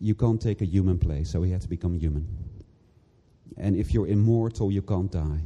you 0.00 0.14
can't 0.14 0.40
take 0.40 0.60
a 0.60 0.66
human 0.66 0.98
place, 0.98 1.30
so 1.30 1.42
he 1.42 1.52
had 1.52 1.60
to 1.62 1.68
become 1.68 1.94
human. 1.94 2.26
And 3.56 3.76
if 3.76 3.94
you're 3.94 4.08
immortal, 4.08 4.72
you 4.72 4.82
can't 4.82 5.10
die. 5.10 5.40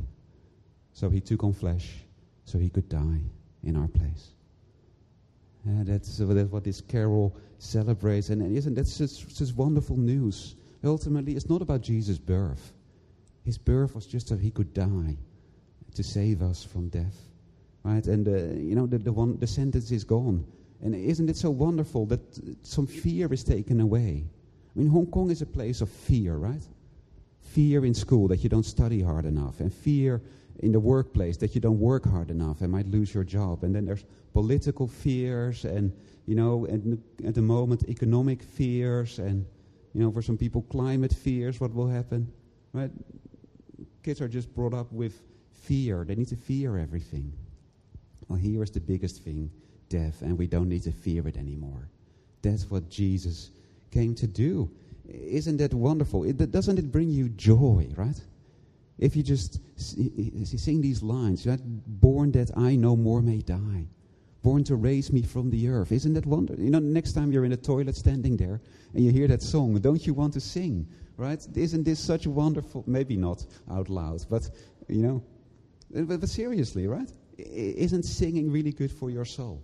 So 0.92 1.11
he 1.11 1.20
took 1.20 1.44
on 1.44 1.52
flesh 1.52 2.05
so 2.46 2.59
he 2.59 2.70
could 2.70 2.88
die 2.88 3.20
in 3.62 3.76
our 3.76 3.88
place. 3.88 4.32
Uh, 5.68 5.82
that's, 5.82 6.16
that's 6.16 6.50
what 6.50 6.64
this 6.64 6.80
carol 6.80 7.37
celebrates. 7.59 8.30
And, 8.30 8.40
and 8.40 8.56
isn't 8.56 8.74
that 8.74 8.87
just, 8.87 9.37
just 9.37 9.56
wonderful 9.56 9.96
news? 9.96 10.54
Ultimately, 10.85 11.35
it's 11.35 11.50
not 11.50 11.61
about 11.61 11.82
Jesus' 11.82 12.18
birth. 12.18 12.72
His 13.44 13.59
birth 13.59 13.94
was 13.94 14.06
just 14.06 14.28
so 14.28 14.37
he 14.37 14.50
could 14.50 14.72
die 14.72 15.16
to 15.94 16.02
save 16.02 16.40
us 16.40 16.62
from 16.62 16.88
death. 16.88 17.16
Right? 17.82 18.06
And, 18.06 18.28
uh, 18.28 18.54
you 18.61 18.76
know, 18.76 18.87
the, 18.87 18.98
the, 18.98 19.12
one, 19.12 19.38
the 19.38 19.46
sentence 19.46 19.90
is 19.90 20.04
gone. 20.04 20.46
And 20.82 20.94
isn't 20.94 21.28
it 21.28 21.37
so 21.37 21.50
wonderful 21.50 22.06
that 22.06 22.20
some 22.62 22.87
fear 22.87 23.32
is 23.32 23.42
taken 23.42 23.80
away? 23.80 24.24
I 24.24 24.78
mean, 24.78 24.88
Hong 24.88 25.06
Kong 25.06 25.30
is 25.30 25.42
a 25.42 25.46
place 25.46 25.80
of 25.80 25.88
fear, 25.88 26.37
right? 26.37 26.62
Fear 27.40 27.87
in 27.87 27.94
school 27.94 28.28
that 28.28 28.44
you 28.44 28.50
don't 28.50 28.66
study 28.66 29.00
hard 29.00 29.24
enough, 29.24 29.61
and 29.61 29.72
fear 29.72 30.20
in 30.60 30.72
the 30.72 30.80
workplace 30.80 31.36
that 31.38 31.54
you 31.54 31.60
don't 31.60 31.78
work 31.78 32.04
hard 32.04 32.30
enough 32.30 32.60
and 32.60 32.70
might 32.70 32.86
lose 32.86 33.12
your 33.14 33.24
job. 33.24 33.62
And 33.64 33.74
then 33.74 33.84
there's 33.84 34.04
political 34.32 34.86
fears 34.86 35.64
and, 35.64 35.92
you 36.26 36.34
know, 36.34 36.66
and 36.66 37.02
at 37.24 37.34
the 37.34 37.42
moment 37.42 37.84
economic 37.88 38.42
fears 38.42 39.18
and, 39.18 39.44
you 39.92 40.02
know, 40.02 40.10
for 40.10 40.22
some 40.22 40.36
people 40.36 40.62
climate 40.62 41.12
fears, 41.12 41.60
what 41.60 41.74
will 41.74 41.88
happen, 41.88 42.30
right? 42.72 42.90
Kids 44.02 44.20
are 44.20 44.28
just 44.28 44.54
brought 44.54 44.74
up 44.74 44.90
with 44.92 45.20
fear. 45.50 46.04
They 46.04 46.14
need 46.14 46.28
to 46.28 46.36
fear 46.36 46.78
everything. 46.78 47.32
Well, 48.28 48.38
here 48.38 48.62
is 48.62 48.70
the 48.70 48.80
biggest 48.80 49.22
thing, 49.22 49.50
death, 49.88 50.22
and 50.22 50.38
we 50.38 50.46
don't 50.46 50.68
need 50.68 50.82
to 50.84 50.92
fear 50.92 51.26
it 51.28 51.36
anymore. 51.36 51.88
That's 52.42 52.70
what 52.70 52.88
Jesus 52.88 53.50
came 53.90 54.14
to 54.16 54.26
do. 54.26 54.70
Isn't 55.08 55.58
that 55.58 55.74
wonderful? 55.74 56.24
It, 56.24 56.50
doesn't 56.50 56.78
it 56.78 56.90
bring 56.90 57.08
you 57.08 57.28
joy, 57.28 57.88
right? 57.96 58.20
If 58.98 59.14
you 59.14 59.22
just 59.22 59.61
sing 59.76 60.80
these 60.80 61.02
lines, 61.02 61.46
right? 61.46 61.61
born 61.62 62.32
that 62.32 62.50
I 62.56 62.76
no 62.76 62.96
more 62.96 63.20
may 63.20 63.42
die, 63.42 63.87
born 64.42 64.64
to 64.64 64.76
raise 64.76 65.12
me 65.12 65.22
from 65.22 65.50
the 65.50 65.68
earth. 65.68 65.92
Isn't 65.92 66.14
that 66.14 66.24
wonderful? 66.24 66.62
You 66.62 66.70
know, 66.70 66.78
next 66.78 67.12
time 67.12 67.32
you're 67.32 67.44
in 67.44 67.50
the 67.50 67.56
toilet 67.56 67.96
standing 67.96 68.37
there 68.37 68.61
and 68.94 69.04
you 69.04 69.11
hear 69.11 69.28
that 69.28 69.42
song, 69.42 69.78
don't 69.80 70.06
you 70.06 70.14
want 70.14 70.32
to 70.35 70.40
sing, 70.40 70.87
right? 71.16 71.44
Isn't 71.54 71.85
this 71.85 72.00
such 72.00 72.26
a 72.26 72.30
wonderful, 72.30 72.85
maybe 72.87 73.16
not 73.16 73.44
out 73.70 73.90
loud, 73.90 74.24
but, 74.30 74.48
you 74.88 75.02
know, 75.02 75.22
eh, 75.94 76.02
but, 76.02 76.20
but 76.20 76.28
seriously, 76.28 76.87
right? 76.87 77.12
Isn't 77.38 78.04
singing 78.04 78.50
really 78.50 78.72
good 78.72 78.92
for 78.92 79.11
your 79.11 79.24
soul? 79.24 79.62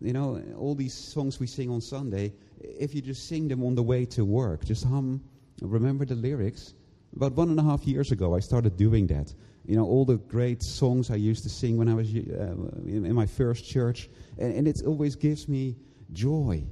You 0.00 0.14
know, 0.14 0.42
all 0.56 0.74
these 0.74 0.94
songs 0.94 1.38
we 1.38 1.46
sing 1.46 1.70
on 1.70 1.80
Sunday, 1.80 2.32
if 2.60 2.94
you 2.94 3.02
just 3.02 3.28
sing 3.28 3.46
them 3.46 3.62
on 3.62 3.74
the 3.74 3.82
way 3.82 4.04
to 4.06 4.24
work, 4.24 4.64
just 4.64 4.84
hum, 4.84 5.22
remember 5.60 6.04
the 6.04 6.14
lyrics. 6.14 6.74
About 7.14 7.32
one 7.32 7.50
and 7.50 7.58
a 7.58 7.62
half 7.62 7.84
years 7.86 8.12
ago, 8.12 8.34
I 8.34 8.40
started 8.40 8.76
doing 8.76 9.06
that. 9.08 9.32
You 9.66 9.76
know, 9.76 9.84
all 9.84 10.04
the 10.04 10.16
great 10.16 10.62
songs 10.62 11.10
I 11.10 11.16
used 11.16 11.42
to 11.42 11.48
sing 11.48 11.76
when 11.76 11.88
I 11.88 11.94
was 11.94 12.08
uh, 12.08 12.54
in, 12.86 13.04
in, 13.04 13.14
my 13.14 13.26
first 13.26 13.64
church, 13.64 14.08
and, 14.38 14.54
and, 14.54 14.66
it 14.66 14.82
always 14.86 15.16
gives 15.16 15.48
me 15.48 15.76
joy. 16.12 16.64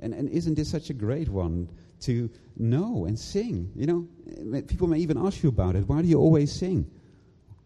And, 0.00 0.14
and 0.14 0.28
isn't 0.28 0.54
this 0.54 0.70
such 0.70 0.90
a 0.90 0.94
great 0.94 1.28
one 1.28 1.68
to 2.00 2.30
know 2.56 3.06
and 3.06 3.18
sing? 3.18 3.70
You 3.74 3.86
know, 3.86 4.62
people 4.62 4.86
may 4.86 4.98
even 4.98 5.18
ask 5.18 5.42
you 5.42 5.48
about 5.48 5.76
it. 5.76 5.88
Why 5.88 6.02
do 6.02 6.08
you 6.08 6.18
always 6.18 6.52
sing? 6.52 6.90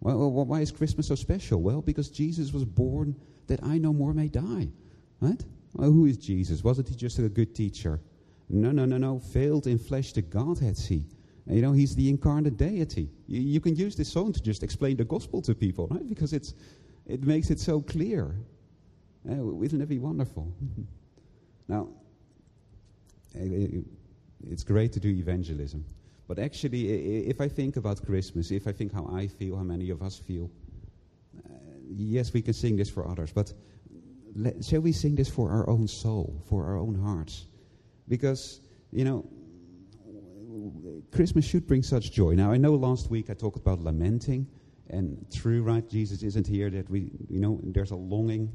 Well, 0.00 0.30
why 0.30 0.60
is 0.60 0.70
Christmas 0.70 1.08
so 1.08 1.14
special? 1.14 1.60
Well, 1.60 1.82
because 1.82 2.08
Jesus 2.08 2.52
was 2.52 2.64
born 2.64 3.14
that 3.48 3.62
I 3.62 3.78
no 3.78 3.92
more 3.92 4.14
may 4.14 4.28
die. 4.28 4.68
Right? 5.20 5.44
Well, 5.74 5.92
who 5.92 6.06
is 6.06 6.16
Jesus? 6.16 6.64
Wasn't 6.64 6.88
he 6.88 6.94
just 6.94 7.18
a 7.18 7.28
good 7.28 7.54
teacher? 7.54 8.00
No, 8.48 8.70
no, 8.70 8.86
no, 8.86 8.96
no. 8.96 9.18
Failed 9.18 9.66
in 9.66 9.78
flesh 9.78 10.12
the 10.12 10.22
Godhead 10.22 10.76
see. 10.76 11.04
You 11.50 11.62
know, 11.62 11.72
he's 11.72 11.96
the 11.96 12.08
incarnate 12.08 12.56
deity. 12.56 13.10
You, 13.26 13.40
you, 13.40 13.60
can 13.60 13.74
use 13.74 13.96
this 13.96 14.08
song 14.08 14.32
to 14.32 14.40
just 14.40 14.62
explain 14.62 14.96
the 14.96 15.04
gospel 15.04 15.42
to 15.42 15.54
people, 15.54 15.88
right? 15.88 16.08
Because 16.08 16.32
it's, 16.32 16.54
it 17.06 17.24
makes 17.24 17.50
it 17.50 17.58
so 17.58 17.80
clear. 17.80 18.36
Uh, 19.28 19.60
isn't 19.60 19.80
it 19.80 19.88
be 19.88 19.98
wonderful? 19.98 20.52
now, 21.68 21.88
it's 23.34 24.62
great 24.62 24.92
to 24.92 25.00
do 25.00 25.08
evangelism. 25.08 25.84
But 26.28 26.38
actually, 26.38 27.26
if 27.28 27.40
I 27.40 27.48
think 27.48 27.76
about 27.76 28.04
Christmas, 28.06 28.52
if 28.52 28.68
I 28.68 28.72
think 28.72 28.92
how 28.92 29.10
I 29.12 29.26
feel, 29.26 29.56
how 29.56 29.64
many 29.64 29.90
of 29.90 30.02
us 30.02 30.16
feel, 30.16 30.48
uh, 31.44 31.52
yes, 31.88 32.32
we 32.32 32.42
can 32.42 32.54
sing 32.54 32.76
this 32.76 32.88
for 32.88 33.08
others, 33.08 33.32
but 33.32 33.52
let, 34.36 34.64
shall 34.64 34.80
we 34.80 34.92
sing 34.92 35.16
this 35.16 35.28
for 35.28 35.50
our 35.50 35.68
own 35.68 35.88
soul, 35.88 36.40
for 36.48 36.64
our 36.64 36.78
own 36.78 36.94
hearts? 36.94 37.46
Because, 38.06 38.60
you 38.92 39.04
know, 39.04 39.26
Christmas 41.12 41.44
should 41.44 41.66
bring 41.66 41.82
such 41.82 42.12
joy. 42.12 42.34
Now, 42.34 42.52
I 42.52 42.56
know 42.56 42.74
last 42.74 43.10
week 43.10 43.30
I 43.30 43.34
talked 43.34 43.58
about 43.58 43.80
lamenting, 43.80 44.46
and 44.88 45.24
true, 45.32 45.62
right? 45.62 45.88
Jesus 45.88 46.22
isn't 46.22 46.46
here, 46.46 46.70
that 46.70 46.88
we, 46.90 47.12
you 47.28 47.40
know, 47.40 47.60
there's 47.62 47.90
a 47.90 47.96
longing, 47.96 48.52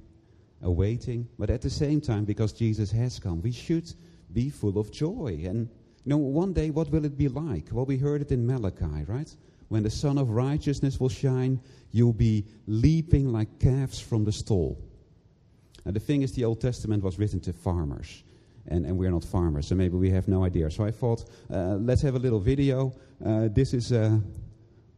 a 0.61 0.71
waiting. 0.71 1.27
But 1.37 1.49
at 1.49 1.61
the 1.61 1.69
same 1.69 2.01
time, 2.01 2.25
because 2.25 2.53
Jesus 2.53 2.91
has 2.91 3.19
come, 3.19 3.41
we 3.41 3.51
should 3.51 3.91
be 4.33 4.49
full 4.49 4.77
of 4.77 4.91
joy. 4.91 5.43
And 5.45 5.69
you 6.03 6.09
know, 6.09 6.17
one 6.17 6.53
day, 6.53 6.69
what 6.69 6.89
will 6.91 7.05
it 7.05 7.17
be 7.17 7.27
like? 7.27 7.69
Well, 7.71 7.85
we 7.85 7.97
heard 7.97 8.21
it 8.21 8.31
in 8.31 8.45
Malachi, 8.45 9.03
right? 9.07 9.33
When 9.69 9.83
the 9.83 9.89
Sun 9.89 10.17
of 10.17 10.29
Righteousness 10.29 10.99
will 10.99 11.09
shine, 11.09 11.59
you'll 11.91 12.13
be 12.13 12.45
leaping 12.67 13.31
like 13.31 13.59
calves 13.59 13.99
from 13.99 14.23
the 14.23 14.31
stall. 14.31 14.77
Now, 15.85 15.91
the 15.91 15.99
thing 15.99 16.21
is, 16.21 16.33
the 16.33 16.45
Old 16.45 16.61
Testament 16.61 17.03
was 17.03 17.17
written 17.17 17.39
to 17.41 17.53
farmers, 17.53 18.23
and, 18.67 18.85
and 18.85 18.97
we're 18.97 19.11
not 19.11 19.23
farmers, 19.23 19.67
so 19.67 19.75
maybe 19.75 19.95
we 19.95 20.09
have 20.09 20.27
no 20.27 20.43
idea. 20.43 20.69
So 20.71 20.83
I 20.83 20.91
thought, 20.91 21.25
uh, 21.51 21.75
let's 21.75 22.01
have 22.01 22.15
a 22.15 22.19
little 22.19 22.39
video. 22.39 22.93
Uh, 23.23 23.47
this 23.51 23.73
is, 23.73 23.91
uh, 23.91 24.17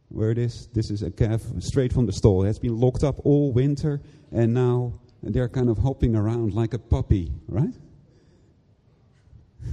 where 0.08 0.30
it 0.30 0.38
is, 0.38 0.68
this 0.72 0.90
is 0.90 1.02
a 1.02 1.10
calf 1.10 1.42
straight 1.58 1.92
from 1.92 2.06
the 2.06 2.12
stall. 2.12 2.44
It 2.44 2.46
has 2.46 2.58
been 2.58 2.78
locked 2.78 3.04
up 3.04 3.16
all 3.24 3.52
winter, 3.52 4.00
and 4.32 4.54
now 4.54 4.94
they're 5.22 5.48
kind 5.48 5.68
of 5.68 5.78
hopping 5.78 6.16
around 6.16 6.54
like 6.54 6.74
a 6.74 6.78
puppy, 6.78 7.32
right? 7.48 7.74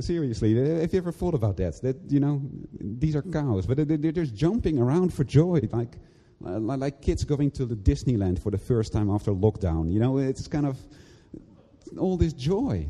Seriously, 0.00 0.54
have 0.80 0.92
you 0.92 0.98
ever 0.98 1.12
thought 1.12 1.34
about 1.34 1.56
that? 1.58 1.80
That 1.82 1.96
you 2.08 2.20
know, 2.20 2.40
these 2.80 3.16
are 3.16 3.22
cows, 3.22 3.66
but 3.66 3.76
they're, 3.76 4.12
just 4.12 4.34
jumping 4.34 4.78
around 4.78 5.12
for 5.12 5.24
joy, 5.24 5.60
like 5.72 5.96
uh, 5.96 5.98
like 6.40 7.02
kids 7.02 7.24
going 7.24 7.50
to 7.52 7.66
the 7.66 7.74
Disneyland 7.74 8.40
for 8.40 8.50
the 8.50 8.58
first 8.58 8.92
time 8.92 9.10
after 9.10 9.32
lockdown. 9.32 9.92
You 9.92 10.00
know, 10.00 10.18
it's 10.18 10.46
kind 10.46 10.66
of 10.66 10.78
all 11.98 12.16
this 12.16 12.32
joy. 12.32 12.86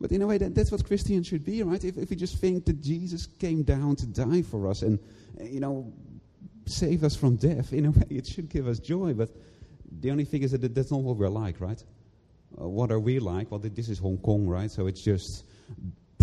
But 0.00 0.12
in 0.12 0.22
a 0.22 0.26
way, 0.26 0.38
that, 0.38 0.54
that's 0.54 0.70
what 0.72 0.84
Christians 0.84 1.26
should 1.26 1.44
be, 1.44 1.62
right? 1.62 1.82
If, 1.82 1.96
if 1.96 2.10
we 2.10 2.16
just 2.16 2.38
think 2.38 2.64
that 2.66 2.82
Jesus 2.82 3.26
came 3.26 3.62
down 3.62 3.96
to 3.96 4.06
die 4.06 4.42
for 4.42 4.68
us 4.68 4.82
and, 4.82 4.98
you 5.40 5.60
know, 5.60 5.92
save 6.66 7.04
us 7.04 7.16
from 7.16 7.36
death, 7.36 7.72
in 7.72 7.86
a 7.86 7.90
way, 7.90 8.06
it 8.10 8.26
should 8.26 8.48
give 8.48 8.66
us 8.66 8.78
joy. 8.78 9.14
But 9.14 9.30
the 10.00 10.10
only 10.10 10.24
thing 10.24 10.42
is 10.42 10.52
that 10.52 10.74
that's 10.74 10.90
not 10.90 11.00
what 11.00 11.16
we're 11.16 11.28
like, 11.28 11.60
right? 11.60 11.82
Uh, 12.60 12.68
what 12.68 12.90
are 12.90 13.00
we 13.00 13.18
like? 13.18 13.50
Well, 13.50 13.60
this 13.60 13.88
is 13.88 13.98
Hong 13.98 14.18
Kong, 14.18 14.46
right? 14.46 14.70
So 14.70 14.86
it's 14.86 15.02
just 15.02 15.44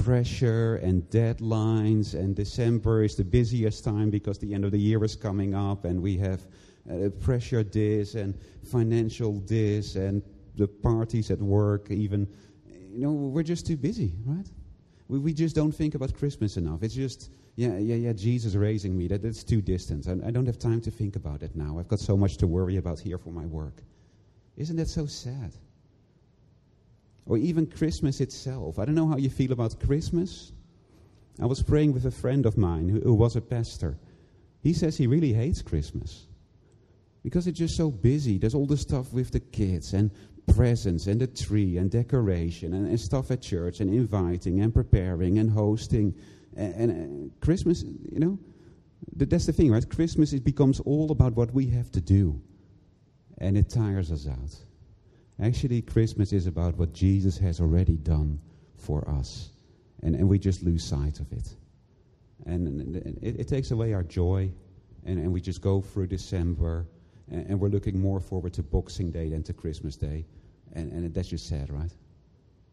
pressure 0.04 0.76
and 0.78 1.04
deadlines, 1.10 2.14
and 2.14 2.36
December 2.36 3.04
is 3.04 3.16
the 3.16 3.24
busiest 3.24 3.84
time 3.84 4.10
because 4.10 4.40
the 4.40 4.54
end 4.54 4.66
of 4.66 4.72
the 4.72 4.80
year 4.80 5.04
is 5.04 5.16
coming 5.16 5.54
up, 5.54 5.86
and 5.86 6.02
we 6.02 6.18
have 6.18 6.42
uh, 6.90 7.10
pressure 7.20 7.64
this 7.64 8.16
and 8.16 8.34
financial 8.64 9.40
this, 9.42 9.96
and 9.96 10.24
the 10.56 10.68
parties 10.68 11.32
at 11.32 11.40
work, 11.40 11.92
even. 11.92 12.28
You 12.94 13.04
know, 13.04 13.12
we're 13.12 13.44
just 13.44 13.66
too 13.66 13.78
busy, 13.78 14.14
right? 14.26 14.46
We, 15.08 15.20
we 15.20 15.34
just 15.34 15.56
don't 15.56 15.72
think 15.72 15.96
about 15.96 16.14
Christmas 16.14 16.58
enough. 16.58 16.84
It's 16.84 16.94
just, 16.94 17.30
yeah, 17.56 17.78
yeah, 17.78 17.96
yeah, 17.96 18.14
Jesus 18.14 18.56
raising 18.56 18.98
me. 18.98 19.08
That, 19.08 19.22
that's 19.22 19.44
too 19.44 19.62
distant. 19.62 20.08
I, 20.08 20.28
I 20.28 20.32
don't 20.32 20.46
have 20.46 20.60
time 20.60 20.82
to 20.82 20.92
think 20.92 21.16
about 21.16 21.42
it 21.42 21.56
now. 21.56 21.80
I've 21.80 21.88
got 21.88 22.00
so 22.00 22.18
much 22.18 22.38
to 22.38 22.48
worry 22.48 22.78
about 22.78 23.00
here 23.00 23.18
for 23.18 23.30
my 23.30 23.46
work. 23.46 23.82
Isn't 24.58 24.76
that 24.76 24.90
so 24.90 25.06
sad? 25.06 25.54
Or 27.26 27.38
even 27.38 27.68
Christmas 27.68 28.20
itself. 28.20 28.80
I 28.80 28.86
don't 28.86 28.96
know 28.96 29.08
how 29.08 29.18
you 29.18 29.30
feel 29.30 29.52
about 29.52 29.80
Christmas, 29.80 30.52
I 31.40 31.46
was 31.46 31.64
praying 31.64 31.94
with 31.94 32.06
a 32.06 32.12
friend 32.12 32.46
of 32.46 32.58
mine 32.58 32.90
who, 32.90 33.00
who 33.00 33.14
was 33.14 33.36
a 33.36 33.42
pastor. 33.42 33.98
He 34.62 34.74
says 34.74 34.98
he 34.98 35.08
really 35.08 35.34
hates 35.34 35.62
Christmas 35.62 36.28
because 37.24 37.48
it's 37.48 37.58
just 37.58 37.76
so 37.76 37.90
busy. 37.90 38.38
There's 38.38 38.56
all 38.56 38.68
the 38.68 38.78
stuff 38.78 39.12
with 39.14 39.32
the 39.32 39.40
kids 39.40 39.94
and 39.94 40.12
presents 40.54 41.08
and 41.08 41.20
the 41.20 41.28
tree 41.28 41.78
and 41.78 41.90
decoration 41.90 42.74
and, 42.74 42.88
and 42.88 43.00
stuff 43.00 43.32
at 43.32 43.42
church 43.42 43.80
and 43.80 43.94
inviting 43.94 44.62
and 44.62 44.74
preparing 44.74 45.40
and 45.40 45.50
hosting. 45.50 46.14
And, 46.56 46.92
and 46.92 47.32
uh, 47.32 47.46
Christmas, 47.46 47.84
you 47.84 48.20
know, 48.20 48.40
th- 49.18 49.30
that's 49.30 49.46
the 49.46 49.54
thing, 49.54 49.72
right? 49.72 49.88
Christmas 49.90 50.34
it 50.34 50.44
becomes 50.44 50.80
all 50.82 51.12
about 51.12 51.34
what 51.34 51.54
we 51.54 51.68
have 51.68 51.92
to 51.92 52.02
do, 52.02 52.40
and 53.38 53.58
it 53.58 53.70
tires 53.70 54.12
us 54.12 54.28
out. 54.28 54.56
Actually, 55.42 55.82
Christmas 55.82 56.34
is 56.34 56.46
about 56.46 56.78
what 56.78 56.94
Jesus 56.94 57.38
has 57.40 57.60
already 57.60 57.98
done 57.98 58.40
for 58.78 59.08
us, 59.10 59.50
and, 60.04 60.16
and 60.16 60.30
we 60.30 60.38
just 60.38 60.62
lose 60.62 60.84
sight 60.84 61.20
of 61.20 61.32
it. 61.32 61.56
And, 62.46 62.68
and 62.68 62.96
it, 63.24 63.40
it, 63.40 63.48
takes 63.48 63.72
away 63.72 63.94
our 63.94 64.04
joy, 64.04 64.52
and, 65.04 65.18
and 65.18 65.34
we 65.34 65.42
just 65.42 65.62
go 65.62 65.82
through 65.82 66.08
December, 66.08 66.86
and, 67.32 67.48
and, 67.48 67.60
we're 67.60 67.70
looking 67.70 68.00
more 68.00 68.20
forward 68.20 68.54
to 68.54 68.64
Boxing 68.64 69.10
Day 69.10 69.30
than 69.30 69.42
to 69.44 69.54
Christmas 69.54 69.96
Day, 69.96 70.26
and, 70.74 70.92
and 70.92 71.12
that's 71.14 71.30
just 71.30 71.48
sad, 71.48 71.72
right? 71.72 71.92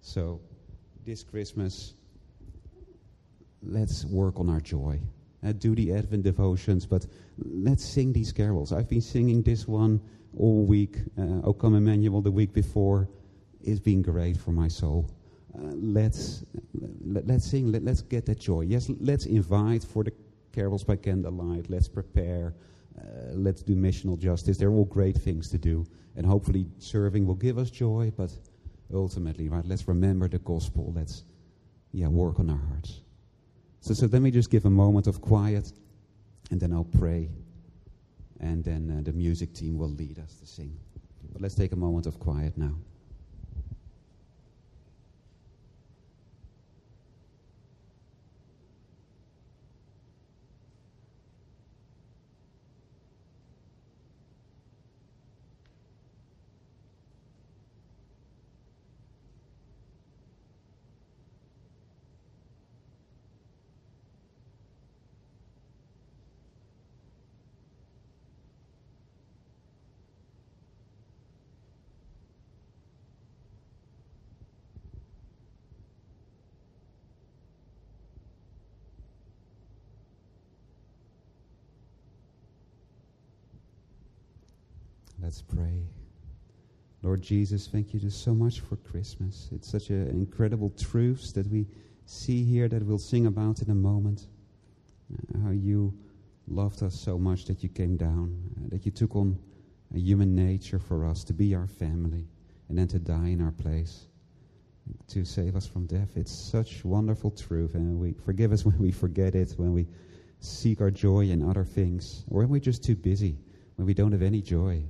So, 0.03 0.41
this 1.07 1.23
Christmas, 1.23 1.95
let's 3.63 4.05
work 4.05 4.39
on 4.39 4.51
our 4.51 4.61
joy. 4.61 5.01
Uh, 5.43 5.53
do 5.53 5.75
the 5.75 5.95
Advent 5.95 6.25
devotions, 6.25 6.85
but 6.85 7.07
let's 7.39 7.85
sing 7.85 8.13
these 8.13 8.33
carols. 8.33 8.73
I've 8.73 8.89
been 8.89 9.01
singing 9.01 9.41
this 9.43 9.67
one 9.67 10.01
all 10.37 10.65
week. 10.65 10.97
Uh, 11.19 11.41
o 11.45 11.53
Come 11.53 11.77
Emmanuel 11.77 12.21
the 12.21 12.31
week 12.31 12.53
before. 12.53 13.09
It's 13.63 13.81
been 13.81 14.03
great 14.03 14.37
for 14.37 14.53
my 14.53 14.69
soul. 14.69 15.11
Uh, 15.55 15.73
let's 15.75 16.45
let, 17.05 17.29
us 17.31 17.45
sing. 17.45 17.73
Let, 17.73 17.87
us 17.87 18.03
get 18.03 18.27
that 18.27 18.39
joy. 18.39 18.63
Yes, 18.63 18.91
let's 19.01 19.27
invite 19.27 19.85
for 19.85 20.05
the 20.05 20.13
carols 20.53 20.85
by 20.85 20.97
candlelight. 20.97 21.69
Let's 21.69 21.89
prepare. 21.89 22.55
Uh, 22.99 23.33
let's 23.33 23.63
do 23.63 23.75
missional 23.75 24.19
justice. 24.19 24.59
They're 24.59 24.71
all 24.71 24.85
great 24.85 25.17
things 25.17 25.49
to 25.51 25.59
do, 25.59 25.87
and 26.17 26.27
hopefully 26.27 26.67
serving 26.79 27.27
will 27.27 27.35
give 27.35 27.59
us 27.59 27.71
joy. 27.71 28.13
But 28.17 28.31
ultimately, 28.93 29.49
right? 29.49 29.65
Let's 29.65 29.89
remember 29.89 30.29
the 30.29 30.39
gospel. 30.39 30.93
Let's 30.95 31.25
yeah 31.93 32.09
work 32.09 32.39
on 32.39 32.51
our 32.51 32.61
hearts. 32.69 33.01
So, 33.81 33.95
so 33.95 34.07
let 34.07 34.23
me 34.23 34.31
just 34.31 34.51
give 34.51 34.67
a 34.67 34.71
moment 34.71 35.07
of 35.07 35.21
quiet, 35.21 35.73
and 36.51 36.61
then 36.61 36.73
I'll 36.73 36.85
pray 36.85 37.31
and 38.41 38.65
then 38.65 38.99
uh, 38.99 39.03
the 39.03 39.13
music 39.13 39.53
team 39.55 39.77
will 39.77 39.91
lead 39.91 40.19
us 40.19 40.35
to 40.37 40.47
sing. 40.47 40.77
But 41.33 41.43
let's 41.43 41.55
take 41.55 41.73
a 41.73 41.77
moment 41.77 42.07
of 42.07 42.19
quiet 42.19 42.57
now. 42.57 42.75
Let's 85.29 85.43
pray. 85.43 85.83
Lord 87.03 87.21
Jesus, 87.21 87.67
thank 87.67 87.93
you 87.93 88.01
just 88.01 88.25
so 88.25 88.35
much 88.35 88.61
for 88.61 88.77
Christmas. 88.77 89.51
It's 89.53 89.71
such 89.71 89.91
an 89.91 90.09
incredible 90.09 90.71
truths 90.71 91.33
that 91.33 91.47
we 91.49 91.67
see 92.07 92.45
here 92.45 92.67
that 92.67 92.83
we'll 92.83 92.97
sing 92.97 93.27
about 93.27 93.61
in 93.61 93.71
a 93.71 93.75
moment. 93.75 94.27
Uh, 95.13 95.41
how 95.41 95.51
you 95.51 95.93
loved 96.47 96.83
us 96.83 96.99
so 96.99 97.19
much 97.19 97.45
that 97.45 97.63
you 97.63 97.69
came 97.69 97.99
down, 97.99 98.41
uh, 98.57 98.69
that 98.71 98.87
you 98.87 98.91
took 98.91 99.15
on 99.17 99.39
a 99.95 99.99
human 99.99 100.35
nature 100.35 100.79
for 100.79 101.05
us 101.05 101.25
to 101.25 101.35
be 101.35 101.55
our 101.55 101.67
family 101.67 102.27
and 102.71 102.79
then 102.79 102.89
to 102.89 102.99
die 102.99 103.29
in 103.29 103.43
our 103.43 103.53
place 103.53 104.07
to 105.09 105.27
save 105.27 105.57
us 105.57 105.67
from 105.67 105.85
death. 105.85 106.17
It's 106.17 106.33
such 106.33 106.87
wonderful 106.87 107.33
truth, 107.33 107.75
and 107.75 108.01
we 108.01 108.15
forgive 108.15 108.51
us 108.51 108.65
when 108.65 108.79
we 108.79 108.93
forget 108.93 109.35
it, 109.35 109.53
when 109.59 109.75
we 109.75 109.89
seek 110.41 110.81
our 110.81 110.91
joy 110.91 111.29
in 111.29 111.43
other 111.43 111.65
things, 111.65 112.25
or 112.31 112.41
when 112.41 112.49
we're 112.49 112.61
just 112.61 112.83
too 112.83 112.97
busy, 112.97 113.37
when 113.77 113.85
we 113.85 113.93
don't 113.93 114.13
have 114.13 114.23
any 114.23 114.41
joy 114.41 114.83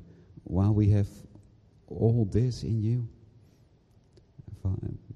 while 0.48 0.74
we 0.74 0.88
have 0.90 1.08
all 1.88 2.26
this 2.30 2.62
in 2.62 2.82
you. 2.82 3.06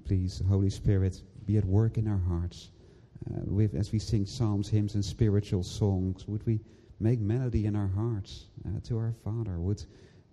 Please, 0.05 0.41
Holy 0.47 0.69
Spirit, 0.69 1.21
be 1.45 1.57
at 1.57 1.65
work 1.65 1.97
in 1.97 2.07
our 2.07 2.21
hearts. 2.27 2.69
Uh, 3.29 3.39
with, 3.45 3.73
as 3.73 3.91
we 3.91 3.99
sing 3.99 4.25
psalms, 4.25 4.67
hymns, 4.67 4.95
and 4.95 5.03
spiritual 5.03 5.63
songs, 5.63 6.27
would 6.27 6.45
we 6.45 6.59
make 6.99 7.19
melody 7.19 7.65
in 7.65 7.75
our 7.75 7.87
hearts 7.87 8.45
uh, 8.65 8.79
to 8.83 8.97
our 8.97 9.13
Father? 9.23 9.59
Would, 9.59 9.83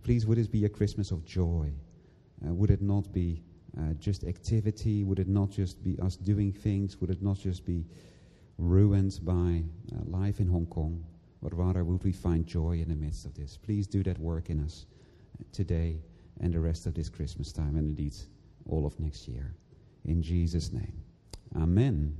please, 0.02 0.26
would 0.26 0.38
it 0.38 0.50
be 0.50 0.64
a 0.64 0.68
Christmas 0.68 1.12
of 1.12 1.24
joy? 1.24 1.70
Uh, 2.44 2.52
would 2.52 2.70
it 2.70 2.82
not 2.82 3.12
be 3.12 3.42
uh, 3.78 3.94
just 4.00 4.24
activity? 4.24 5.04
Would 5.04 5.20
it 5.20 5.28
not 5.28 5.50
just 5.50 5.82
be 5.84 5.98
us 6.00 6.16
doing 6.16 6.52
things? 6.52 7.00
Would 7.00 7.10
it 7.10 7.22
not 7.22 7.38
just 7.38 7.64
be 7.64 7.84
ruined 8.58 9.20
by 9.22 9.62
uh, 9.94 10.02
life 10.06 10.40
in 10.40 10.48
Hong 10.48 10.66
Kong? 10.66 11.04
But 11.42 11.56
rather 11.56 11.84
would 11.84 12.04
we 12.04 12.12
find 12.12 12.46
joy 12.46 12.72
in 12.72 12.88
the 12.88 12.94
midst 12.94 13.24
of 13.24 13.34
this. 13.34 13.56
Please 13.56 13.86
do 13.86 14.02
that 14.02 14.18
work 14.18 14.50
in 14.50 14.62
us 14.62 14.86
today 15.52 16.00
and 16.40 16.52
the 16.52 16.60
rest 16.60 16.86
of 16.86 16.94
this 16.94 17.08
Christmas 17.08 17.52
time, 17.52 17.76
and 17.76 17.88
indeed 17.88 18.14
all 18.68 18.86
of 18.86 18.98
next 19.00 19.28
year. 19.28 19.54
In 20.04 20.22
Jesus' 20.22 20.72
name. 20.72 21.02
Amen. 21.56 22.16